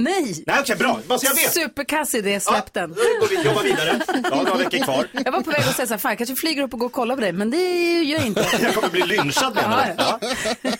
[0.00, 0.42] Nej!
[0.46, 1.00] Nej okej, bra.
[1.06, 1.52] Bara så jag vet.
[1.52, 2.90] Superkass idé, släpp den.
[2.90, 4.00] Då går vi jobba vidare.
[4.30, 5.06] Ja, några veckor kvar.
[5.12, 6.86] Jag var på väg att säga så här, fan jag kanske flyger upp och går
[6.86, 8.46] och kollar på dig, men det gör jag inte.
[8.62, 9.92] Jag kommer bli lynchad menar du?
[9.98, 10.20] Ja,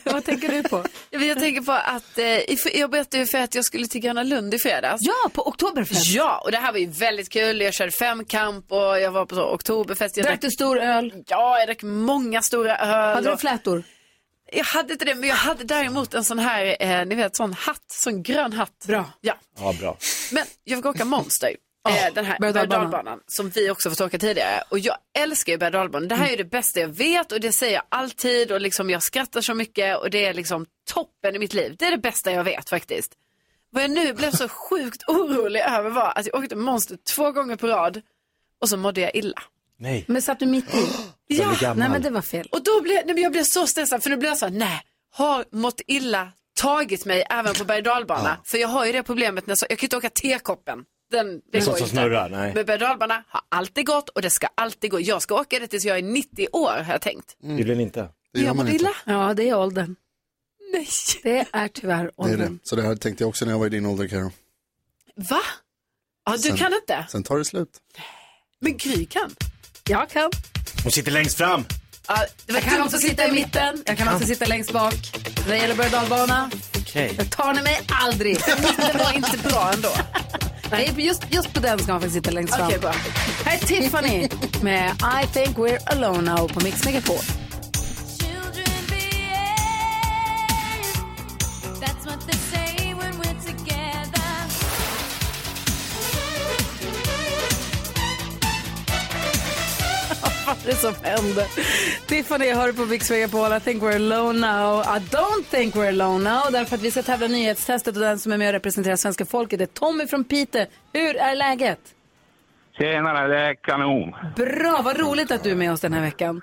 [0.13, 0.85] Vad tänker du på?
[1.11, 4.55] Jag, tänker på att eh, jag berättade ju för att jag skulle till Gröna Lund
[4.55, 5.01] i fredags.
[5.03, 6.07] Ja, på Oktoberfest.
[6.07, 7.61] Ja, och det här var ju väldigt kul.
[7.61, 10.17] Jag körde femkamp och jag var på så Oktoberfest.
[10.17, 11.13] Jag Drack du stor öl?
[11.27, 13.15] Ja, jag drack många stora öl.
[13.15, 13.83] Hade du och- flätor?
[14.53, 17.53] Jag hade inte det, men jag hade däremot en sån här, eh, ni vet, sån
[17.53, 18.85] hatt, sån grön hatt.
[18.87, 19.05] Bra.
[19.21, 19.35] Ja.
[19.59, 19.97] Ja, bra.
[20.33, 21.57] Men jag fick åka Monster.
[21.89, 24.63] eh, den här berg- som vi också fått åka tidigare.
[24.69, 26.07] Och jag älskar ju berg.
[26.09, 28.91] Det här är ju det bästa jag vet och det säger jag alltid och liksom
[28.91, 31.77] jag skrattar så mycket och det är liksom toppen i mitt liv.
[31.79, 33.13] Det är det bästa jag vet faktiskt.
[33.71, 37.57] Vad jag nu blev så sjukt orolig över var att jag åkte Monster två gånger
[37.57, 38.03] på rad
[38.61, 39.43] och så mådde jag illa.
[39.79, 40.05] Nej.
[40.09, 40.89] Men satt du mitt i?
[41.31, 42.49] Ja, Nej men det var fel.
[42.53, 44.53] och då blev, nej, men jag blev så stressad för nu blev jag så här,
[44.53, 48.37] nej, har mått illa tagit mig även på berg dalbana?
[48.45, 50.85] För jag har ju det problemet när jag, så, jag kan inte åka tekoppen.
[51.11, 51.89] Den, det går inte.
[51.91, 52.53] snurrar, nej.
[52.55, 52.81] Men berg
[53.29, 55.01] har alltid gått och det ska alltid gå.
[55.01, 57.37] Jag ska åka det tills jag är 90 år har jag tänkt.
[57.43, 58.09] Tydligen inte.
[58.33, 58.77] Det gör jag man inte.
[58.77, 58.91] illa.
[59.05, 59.97] Ja, det är åldern.
[60.73, 60.89] Nej.
[61.23, 62.13] Det är tyvärr Det är det.
[62.17, 62.59] åldern.
[62.63, 64.31] Så det här tänkte jag också när jag var i din ålder, Karo.
[65.17, 65.41] Va?
[66.27, 67.07] Ja, du Sen- kan inte?
[67.11, 67.71] Sen tar det slut.
[68.61, 69.31] Men Gry kan.
[69.89, 70.31] Jag kan.
[70.83, 71.65] Hon sitter längst fram.
[72.09, 72.17] Ja,
[72.47, 73.83] det var Jag kan också sitta i mitten.
[73.87, 74.95] Jag kan också sitta längst bak.
[75.47, 77.15] När det gäller berg dalbana, Okej.
[77.19, 78.39] jag tar ni mig aldrig.
[78.93, 79.89] Det var inte bra ändå.
[80.71, 82.67] Nej, just, just på den ska man faktiskt sitta längst fram.
[82.67, 82.95] Okej, bra.
[83.45, 84.29] Här är Tiffany
[84.63, 84.91] med
[85.23, 87.19] I think we're alone now på Mix Megapol.
[100.49, 101.47] Vad det som händer?
[102.07, 103.53] Tiffany hör på Mix Megapol.
[103.53, 104.81] I think we're alone now.
[104.81, 106.53] I don't think we're alone now.
[106.53, 109.61] Därför att vi ska tävla nyhetstestet och den som är med och representerar svenska folket
[109.61, 110.67] är Tommy från Piteå.
[110.93, 111.79] Hur är läget?
[112.79, 114.15] Tjenare, det är kanon.
[114.37, 116.43] Bra, vad roligt att du är med oss den här veckan.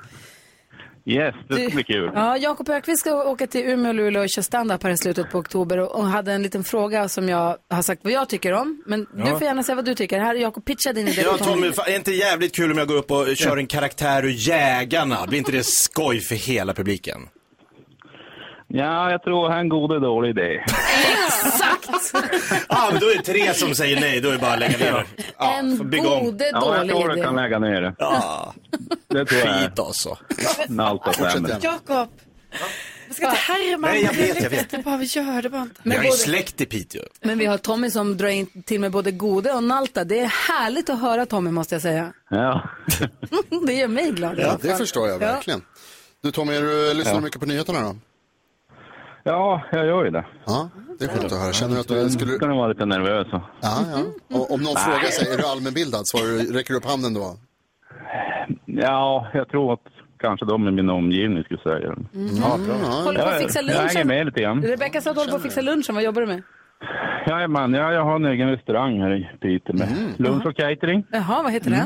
[1.07, 2.11] Yes, det ska Du- bli kul.
[2.15, 5.31] Ja, Jakob Ökvist ska åka till Umeå och Luleå och köra stand-up här i slutet
[5.31, 8.53] på oktober och, och hade en liten fråga som jag har sagt vad jag tycker
[8.53, 8.83] om.
[8.85, 9.25] Men du Ja.
[9.25, 10.19] får gärna säga vad du tycker.
[10.19, 11.21] Här är Jakob, pitcha din idé.
[11.21, 14.25] Ja Tommy, är det inte jävligt kul om jag går upp och kör en karaktär
[14.25, 15.25] ur Jägarna?
[15.27, 17.21] Blir inte det skoj för hela publiken?
[18.67, 20.63] Ja, jag tror han gode dålig idé.
[21.27, 21.74] Exakt!
[22.69, 24.77] Ja, men då är det tre som säger nej, då är det bara att lägga
[24.77, 25.05] ner.
[25.37, 27.23] Ja, en gode Ja, jag dålig tror du idé.
[27.23, 27.95] kan lägga ner det.
[27.99, 28.53] Ja,
[29.07, 29.59] Det tror jag.
[29.59, 30.17] skit alltså.
[30.37, 30.83] Gärna.
[30.83, 31.13] Jakob,
[33.07, 33.87] jag ska inte härma.
[33.87, 34.69] Nej, jag vet, jag vet.
[34.69, 35.81] Det bara, gör det bara inte.
[35.83, 37.01] Jag ju släkt i Piteå.
[37.21, 40.03] Men vi har Tommy som drar in till med både gode och Nalta.
[40.03, 42.13] Det är härligt att höra Tommy måste jag säga.
[42.29, 42.69] Ja.
[43.67, 44.39] Det gör mig glad.
[44.39, 44.77] i alla Ja, det fall.
[44.77, 45.25] förstår jag Ja.
[45.33, 45.61] verkligen.
[46.23, 47.95] Du Tommy, är du, lyssnar du mycket på nyheterna då?
[49.25, 50.25] Ja, jag gör ju det.
[50.45, 50.69] Ja,
[50.99, 51.53] det är skönt att höra.
[51.53, 52.31] Känner du att du skulle...
[52.31, 53.27] Ska vara lite nervös.
[53.33, 54.37] och- Ja, ja.
[54.37, 56.01] Och, om någon frågar sig, är du allmänbildad?
[56.07, 57.37] Svarar du, räcker du upp handen då?
[58.65, 59.79] Ja, jag tror att
[60.19, 61.95] kanske de i min omgivning skulle säga det.
[62.41, 62.75] Ja, bra.
[63.03, 64.07] Håller på att fixa jag hänger lunchen.
[64.07, 64.61] med lite grann.
[64.63, 65.95] Rebecka sa att du håller på att fixa lunchen.
[65.95, 66.41] Vad jobbar du med?
[67.27, 71.05] Jajamän, ja, jag har en egen restaurang här i Piteå med lunch och catering.
[71.11, 71.85] Jaha, vad heter det?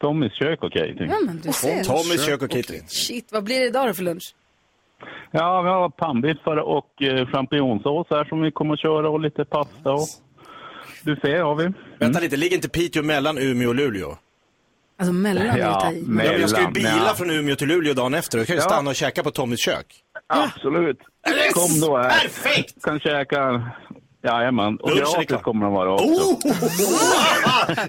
[0.00, 1.10] Tommys kök och catering.
[1.10, 1.84] Ja, men du ser.
[1.84, 2.82] Tommys kök och catering.
[2.88, 4.34] Shit, vad blir det idag då för lunch?
[5.30, 9.44] Ja, vi har pannbiffar och eh, champinjonsås här som vi kommer att köra och lite
[9.44, 10.06] pasta och
[11.04, 11.72] buffé har vi.
[11.98, 14.16] Vänta lite, ligger inte Piteå mellan Umeå och Luleå?
[14.98, 17.14] Alltså mellan Ja, Ja, men jag ska ju Mellan, bila ja.
[17.16, 18.38] från Umeå till Luleå dagen efter.
[18.38, 18.68] Då kan jag Ja.
[18.68, 19.86] stanna och käka på Tommys kök.
[20.26, 20.98] Absolut.
[21.54, 22.10] Kom då här.
[22.10, 22.82] Perfekt!
[22.84, 23.70] Kan käka,
[24.22, 24.76] jajamän.
[24.76, 26.06] Och gratis kommer de vara också.
[26.06, 26.38] Oh!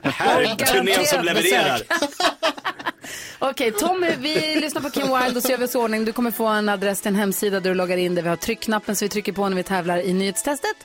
[0.04, 1.82] Här är turnén som levererar.
[3.40, 6.06] Okej, Tommy, vi lyssnar på Kim Wilde och så gör vi oss ordning.
[6.06, 8.36] Du kommer få en adress till en hemsida där du loggar in där vi har
[8.36, 10.76] tryckknappen så vi trycker på när vi tävlar i nyhetstestet.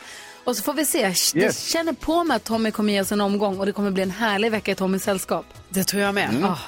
[0.45, 1.03] Och så får vi se.
[1.35, 1.69] Det Yes.
[1.69, 4.11] känner på mig att Tommy kommer ge oss en omgång och det kommer bli en
[4.11, 5.47] härlig vecka i Tommys sällskap.
[5.69, 6.45] Det tror jag med.
[6.45, 6.59] Ah.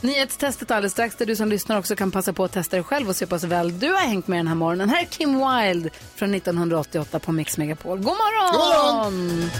[0.00, 3.08] Nyhetstestet alldeles strax där du som lyssnar också kan passa på att testa dig själv
[3.08, 4.88] och se på så väl du har hängt med den här morgonen.
[4.88, 7.98] Här är Kim Wilde från 1988 på Mix Megapol.
[7.98, 8.52] God morgon!
[8.52, 9.50] God morgon!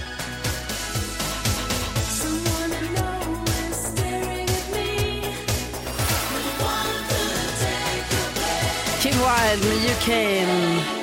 [9.02, 10.97] Kim Wilde med You Came.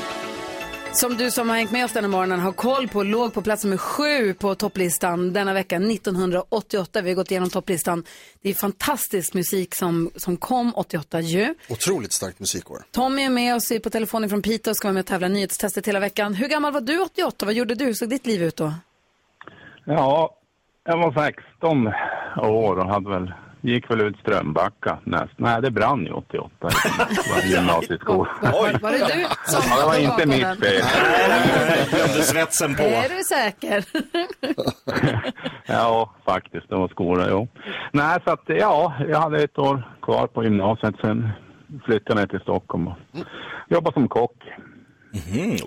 [0.96, 3.42] Som du som har hängt med oss den här morgonen har koll på, låg på
[3.42, 7.02] plats nummer sju på topplistan denna vecka, 1988.
[7.02, 8.04] Vi har gått igenom topplistan.
[8.42, 11.56] Det är fantastisk musik som, som kom 88 ju.
[11.70, 12.84] Otroligt starkt musikår.
[12.92, 15.88] Tommy är med oss på telefonen från Piteå och ska vara med och tävla nyhetstestet
[15.88, 16.34] hela veckan.
[16.34, 17.46] Hur gammal var du 88?
[17.46, 17.86] Vad gjorde du?
[17.86, 18.74] Hur såg ditt liv ut då?
[19.86, 20.36] Ja,
[20.84, 21.88] jag var 16
[22.52, 23.34] år och hade väl,
[23.74, 25.34] gick väl ut Strömbacka näst.
[25.38, 26.50] Nej, det brann ju 88.
[26.62, 26.70] Det
[27.30, 28.30] var en gymnasieskola.
[28.42, 30.84] Var, var det du som Ja, det var inte mitt fel.
[31.90, 32.84] Glömde svetsen på.
[32.84, 33.86] Är du säker?
[35.68, 36.70] Ja, faktiskt.
[36.70, 37.48] Det var skola, jo.
[37.92, 40.96] Nej, så att ja, jag hade ett år kvar på gymnasiet.
[41.02, 41.30] Sen
[41.86, 42.96] flyttade jag ner till Stockholm och
[43.70, 44.36] jobbade som kock.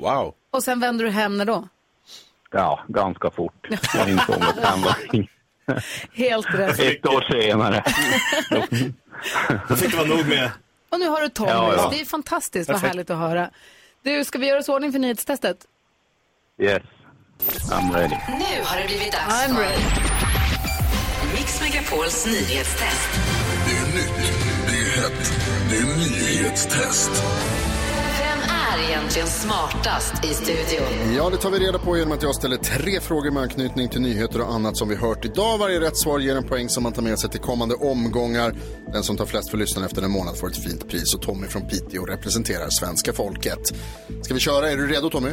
[0.01, 0.35] wow.
[0.51, 1.69] Och sen vände du hem när då?
[2.51, 3.67] Ja, ganska fort.
[3.95, 4.97] Jag insåg att han var
[6.13, 6.79] Helt rätt.
[6.81, 7.85] ett år senare.
[9.69, 10.51] Då fick det vara nog med...
[10.91, 11.51] Och nu har du Tommy.
[11.51, 11.91] Ja, ja.
[11.95, 12.95] Det är fantastiskt, vad Perfekt.
[12.95, 13.51] härligt att höra.
[14.03, 15.57] Du, ska vi göra oss ordning för nyhetstestet?
[16.63, 16.83] Yes,
[17.71, 18.17] I'm ready.
[18.29, 19.83] Nu har det blivit dags I'm för ready.
[21.35, 23.09] Mix Megapols nyhetstest.
[23.67, 24.33] Det är nytt,
[24.67, 25.33] det är hett,
[25.71, 27.11] det är nyhetstest.
[28.79, 31.15] Är egentligen smartast i studion?
[31.17, 34.01] Ja, det tar vi reda på genom att jag ställer tre frågor med anknytning till
[34.01, 35.59] nyheter och annat som vi hört idag.
[35.59, 38.55] Varje rätt svar ger en poäng som man tar med sig till kommande omgångar.
[38.93, 41.47] Den som tar flest för lyssnaren efter en månad får ett fint pris och Tommy
[41.47, 43.75] från Piteå representerar svenska folket.
[44.23, 44.71] Ska vi köra?
[44.71, 45.31] Är du redo Tommy?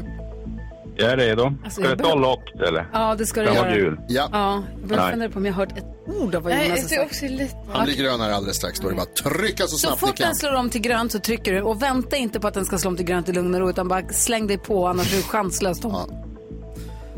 [0.98, 1.44] Jag är redo.
[1.64, 2.88] Alltså, Ska jag det ta lockt eller?
[2.94, 3.76] Ja, det ska du Framåt göra.
[3.76, 4.00] jul.
[4.08, 4.30] Ja.
[4.32, 5.12] Ja, jag börjar Nej.
[5.12, 7.12] fundera på om jag har hört ett ord av vad Jonas har jag ser sagt.
[7.12, 7.56] också lite...
[7.74, 8.80] Han blir grönare alldeles strax.
[8.80, 11.12] Då är det bara trycka så Så snabbt ni fort den slår om till grönt
[11.12, 13.34] så trycker du och vänta inte på att den ska slå om till grönt i
[13.34, 15.96] lugn och ro utan bara släng dig på annars är du chanslös Tom.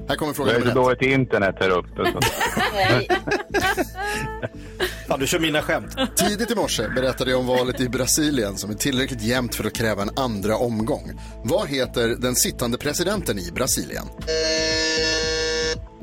[0.09, 0.99] Här kommer Det fråga är nummer så ett.
[0.99, 2.01] dåligt internet här uppe.
[5.07, 5.95] Fan, du kör mina skämt.
[6.15, 9.73] Tidigt i morse berättade jag om valet i Brasilien som är tillräckligt jämnt för att
[9.73, 11.11] kräva en andra omgång.
[11.43, 14.05] Vad heter den sittande presidenten i Brasilien?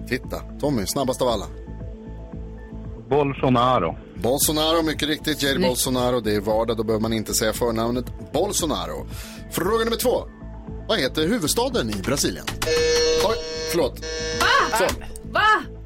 [0.09, 1.47] Titta, Tommy, snabbast av alla.
[3.11, 3.97] Bolsonaro.
[4.17, 5.43] Bolsonaro, mycket riktigt.
[5.43, 6.21] Jair Bolsonaro.
[6.21, 9.07] Det är vardag, då behöver man inte säga förnamnet Bolsonaro.
[9.51, 10.25] Fråga nummer två.
[10.89, 12.45] Vad heter huvudstaden i Brasilien?
[13.29, 13.37] Oj,
[13.71, 14.05] förlåt.
[14.79, 14.85] Så,
[15.33, 15.41] Va?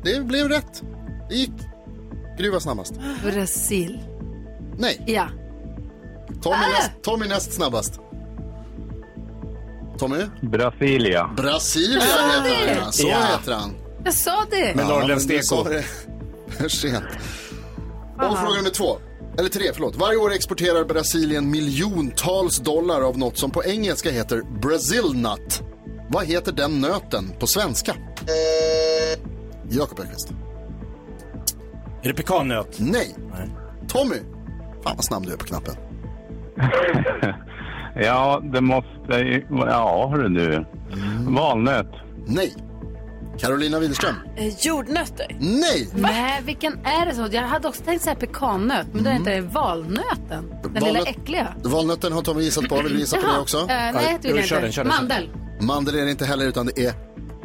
[0.05, 0.83] det blev rätt.
[1.29, 1.51] Det gick.
[2.39, 2.95] Gry var snabbast.
[3.25, 3.99] Brasil.
[4.79, 5.29] Nej, Ja.
[6.43, 8.01] Tommy, näst, Tommy näst snabbast.
[9.99, 10.25] Tommy?
[10.43, 11.31] Brasilia.
[11.37, 12.93] Brasilia heter han, ja.
[12.93, 13.17] Så Ja.
[13.39, 13.75] heter han.
[14.05, 14.75] Jag sa det.
[14.77, 15.85] Med norrländskt men du eko.
[16.59, 17.05] för sent.
[18.17, 18.99] Och fråga nummer två.
[19.39, 19.97] Eller tre, förlåt.
[19.97, 25.63] Varje år exporterar Brasilien miljontals dollar av något som på engelska heter Brazil nut.
[26.11, 27.95] Vad heter den nöten på svenska?
[29.71, 30.29] Jakob Öqvist.
[32.03, 32.77] Är det pekannöt?
[32.79, 33.15] Nej.
[33.89, 34.17] Tommy.
[34.85, 35.75] Fan vad snabb du är på knappen.
[38.01, 39.47] Ja, det måste ju...
[39.51, 40.65] Ja, hörru du.
[41.31, 41.91] Valnöt.
[42.27, 42.55] Nej.
[43.39, 44.15] Carolina Widerström.
[44.37, 45.37] Eh, jordnötter.
[45.41, 45.89] Nej.
[45.95, 47.29] Nej, vilken är det så?
[47.31, 50.53] Jag hade också tänkt säga pekannöt, men då är inte det valnöten.
[50.63, 51.55] Den lilla Valnöt- äckliga.
[51.65, 52.77] Valnöten har Tommy gissat på.
[52.83, 53.59] Vill du gissa på det också?
[53.59, 54.67] Eh, nej, det vill jag kör inte.
[54.67, 54.93] den, kör den, kör den.
[54.93, 55.31] Mandel.
[55.61, 56.93] Mandel är det inte heller utan det är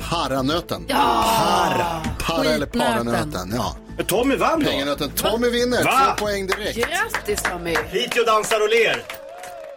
[0.09, 0.85] paranöten.
[0.87, 1.25] Ja!
[1.39, 1.85] Para.
[2.27, 3.75] Para eller paranöten, ja.
[3.97, 4.69] Men Tommy vann då.
[4.69, 5.09] Penganöten.
[5.09, 5.83] Tommy vinner.
[5.83, 6.15] Va?
[6.17, 6.77] Två poäng direkt.
[6.77, 7.75] Grattis Tommy.
[7.75, 9.03] Piteå dansar och ler.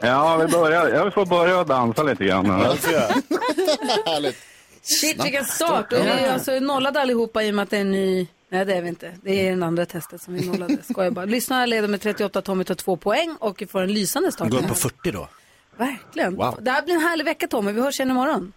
[0.01, 0.89] Ja, vi börjar.
[0.89, 2.47] Jag får börja dansa lite grann.
[4.07, 4.37] Härligt.
[4.83, 5.93] Shit, vilken start.
[5.93, 8.27] Och vi är alltså nollade allihopa i och med att det är en ny...
[8.49, 9.13] Nej, det är vi inte.
[9.23, 10.77] Det är den andra testet som vi nollade.
[10.91, 11.25] Skojar bara.
[11.25, 14.51] Lyssnarna leder med 38, Tommy tar två poäng och får en lysande start.
[14.51, 15.29] Gå upp på 40 då.
[15.77, 16.37] Verkligen.
[16.37, 16.59] Wow.
[16.61, 17.73] Det här blir en härlig vecka, Tommy.
[17.73, 18.53] Vi hörs igen imorgon.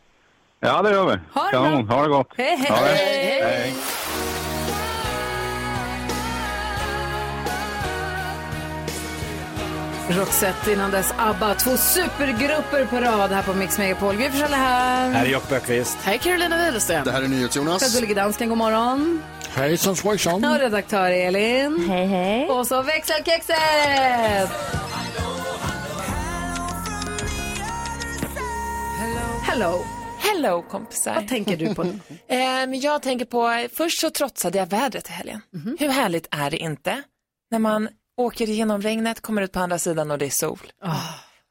[0.60, 1.18] Ja, det gör vi.
[1.34, 1.96] Ha det bra.
[1.96, 2.28] Ha det gott.
[2.38, 2.72] Hej, hej.
[2.72, 3.42] Hej.
[3.42, 3.74] hej.
[10.10, 11.54] Roxette innan dess ABBA.
[11.56, 14.16] Två supergrupper på rad här på Mix Megapol.
[14.16, 15.10] Vi är här.
[15.10, 15.98] Här är Jakob Öqvist.
[16.04, 17.04] Hej Carolina Widerström.
[17.06, 17.96] Det här är NyhetsJonas.
[17.96, 19.24] Gullige dansken, god morgon.
[19.50, 20.46] Hejsan svejsan.
[20.46, 21.90] Och redaktör Elin.
[21.90, 22.50] Hej, hej.
[22.50, 24.50] Och så växelkexet!
[29.44, 29.84] Hello.
[30.18, 31.16] Hello kompisar.
[31.16, 32.00] Vad tänker du på nu?
[32.28, 35.42] Ehm, jag tänker på, först så trotsade jag vädret i helgen.
[35.54, 35.78] Mhm.
[35.80, 37.02] Hur härligt är det inte?
[37.52, 37.90] När man
[38.20, 40.60] åker igenom regnet, kommer ut på andra sidan och det är sol.
[40.82, 40.96] Ah.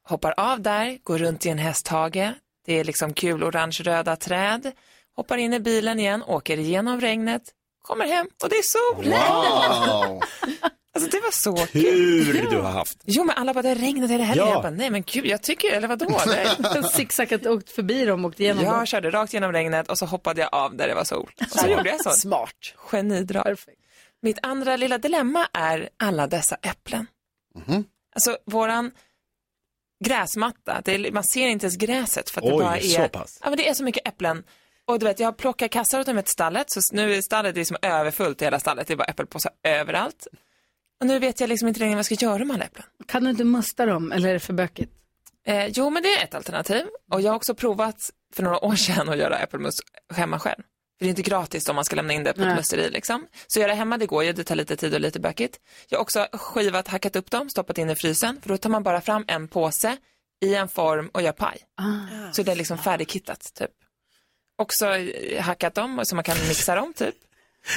[0.09, 2.33] Hoppar av där, går runt i en hästhage.
[2.67, 4.73] Det är liksom kul orange-röda träd.
[5.17, 7.43] Hoppar in i bilen igen, åker igenom regnet,
[7.83, 9.05] kommer hem och det är sol.
[9.05, 10.23] Wow.
[10.95, 12.33] Alltså det var så kul.
[12.33, 12.99] Tur du har haft.
[13.05, 14.47] Jo men alla bara, det regnade hela helgen.
[14.47, 14.53] Ja.
[14.53, 16.21] Jag bara, nej men gud, jag tycker, eller vadå?
[16.93, 18.75] Zigzagat åkt förbi dem och åkt igenom dem.
[18.75, 21.31] Jag körde rakt genom regnet och så hoppade jag av där det var sol.
[21.41, 22.11] Och så gjorde jag så.
[22.11, 22.75] Smart.
[22.77, 23.57] Genidrag.
[24.23, 27.07] Mitt andra lilla dilemma är alla dessa äpplen.
[27.55, 27.85] Mhm.
[28.15, 28.91] Alltså våran
[30.05, 30.81] gräsmatta.
[30.85, 33.39] Det är, man ser inte ens gräset för att det Oj, bara är, så pass.
[33.43, 34.45] Ja, men det är så mycket äpplen.
[34.85, 37.77] Och du vet, jag plockar kassar åt dem ett stallet, så nu är stallet liksom
[37.83, 38.87] överfullt i hela stallet.
[38.87, 40.27] Det är bara äppelpåsar överallt.
[41.01, 42.87] Och nu vet jag liksom inte längre vad jag ska göra med alla äpplen.
[43.07, 44.93] Kan du inte musta dem eller är det för bökigt?
[45.47, 46.87] Eh, jo, men det är ett alternativ.
[47.13, 49.81] Och jag har också provat för några år sedan att göra äppelmust
[50.15, 50.63] hemma själv.
[50.99, 52.57] För det är inte gratis om man ska lämna in det på ett Nej.
[52.57, 53.27] musteri liksom.
[53.47, 55.61] Så göra hemma, det går ju, det tar lite tid och lite bökigt.
[55.89, 58.41] Jag har också skivat, hackat upp dem, stoppat in i frysen.
[58.43, 59.97] För då tar man bara fram en påse
[60.45, 61.59] i en form och gör paj.
[61.77, 62.33] Ah.
[62.33, 63.71] Så det är liksom färdigkittat typ.
[64.59, 67.15] Också eh, hackat dem så man kan mixa dem typ.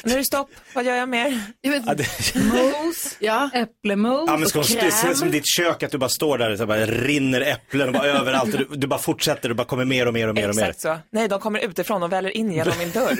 [0.03, 1.41] Nu är det stopp, vad gör jag mer?
[1.61, 3.49] Jag vet, Ja, det- Mos, ja.
[3.53, 5.15] äpplemos Ja men ska och hon- det ser kräm.
[5.15, 8.05] som ditt kök att du bara står där och så bara rinner äpplen och bara
[8.07, 10.55] överallt och du, du bara fortsätter och bara kommer mer och mer och mer och
[10.55, 10.63] mer.
[10.63, 10.97] Exakt så.
[11.11, 13.15] Nej, de kommer utifrån och väller in genom min dörr.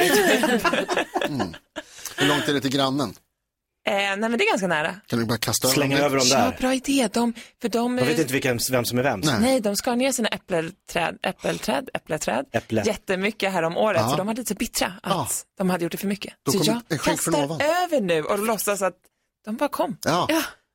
[2.17, 3.13] Hur långt är det till grannen?
[3.87, 4.95] Eh, nej men det är ganska nära.
[5.07, 6.57] Kan du bara kasta Slänga över dem Ja, där.
[6.59, 7.09] bra idé.
[7.13, 9.25] De, för de, Man vet inte vilken, vem som är vems.
[9.25, 9.35] Nej.
[9.41, 12.83] Nej, de skar ner sina äppelträd, äppelträd, äppelträd Äpple.
[12.85, 14.01] jättemycket här om året.
[14.01, 14.09] Ja.
[14.09, 15.27] Så de var lite så bittra att Ja.
[15.57, 16.33] de hade gjort det för mycket.
[16.45, 17.43] Då så kom jag kastar
[17.83, 18.95] över nu och låtsas att
[19.45, 19.97] de bara kom.
[20.05, 20.27] Ja,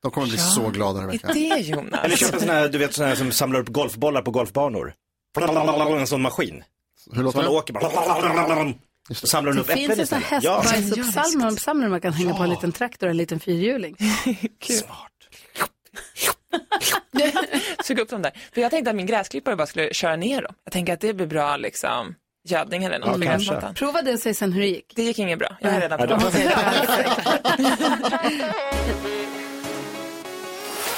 [0.03, 1.37] de kommer bli så glada den här veckan.
[1.37, 2.05] Idé Jonas.
[2.05, 4.95] Eller köpa sådana här, du vet sådana här som samlar upp golfbollar på golfbanor.
[5.99, 6.63] En sån maskin.
[7.11, 7.51] Hur Så låter man det?
[7.59, 8.75] åker bara.
[9.15, 10.45] Samlar de upp Det finns äpplen ju såna istället.
[10.45, 10.61] Ja.
[10.61, 13.97] hästbajsuppsamlare man kan hänga på en liten traktor och en liten fyrhjuling.
[17.85, 18.33] Suga upp dem där.
[18.55, 20.55] För jag tänkte att min gräsklippare bara skulle köra ner dem.
[20.65, 22.15] Jag tänker att det blir bra liksom
[22.49, 23.09] gödning eller något.
[23.09, 23.39] Ja, för kanske.
[23.51, 23.75] gräsmattan.
[23.75, 24.93] Prova det och säg sen hur det gick.
[24.97, 25.57] Det gick inget bra.
[25.61, 26.57] Jag är redan Ja, på det-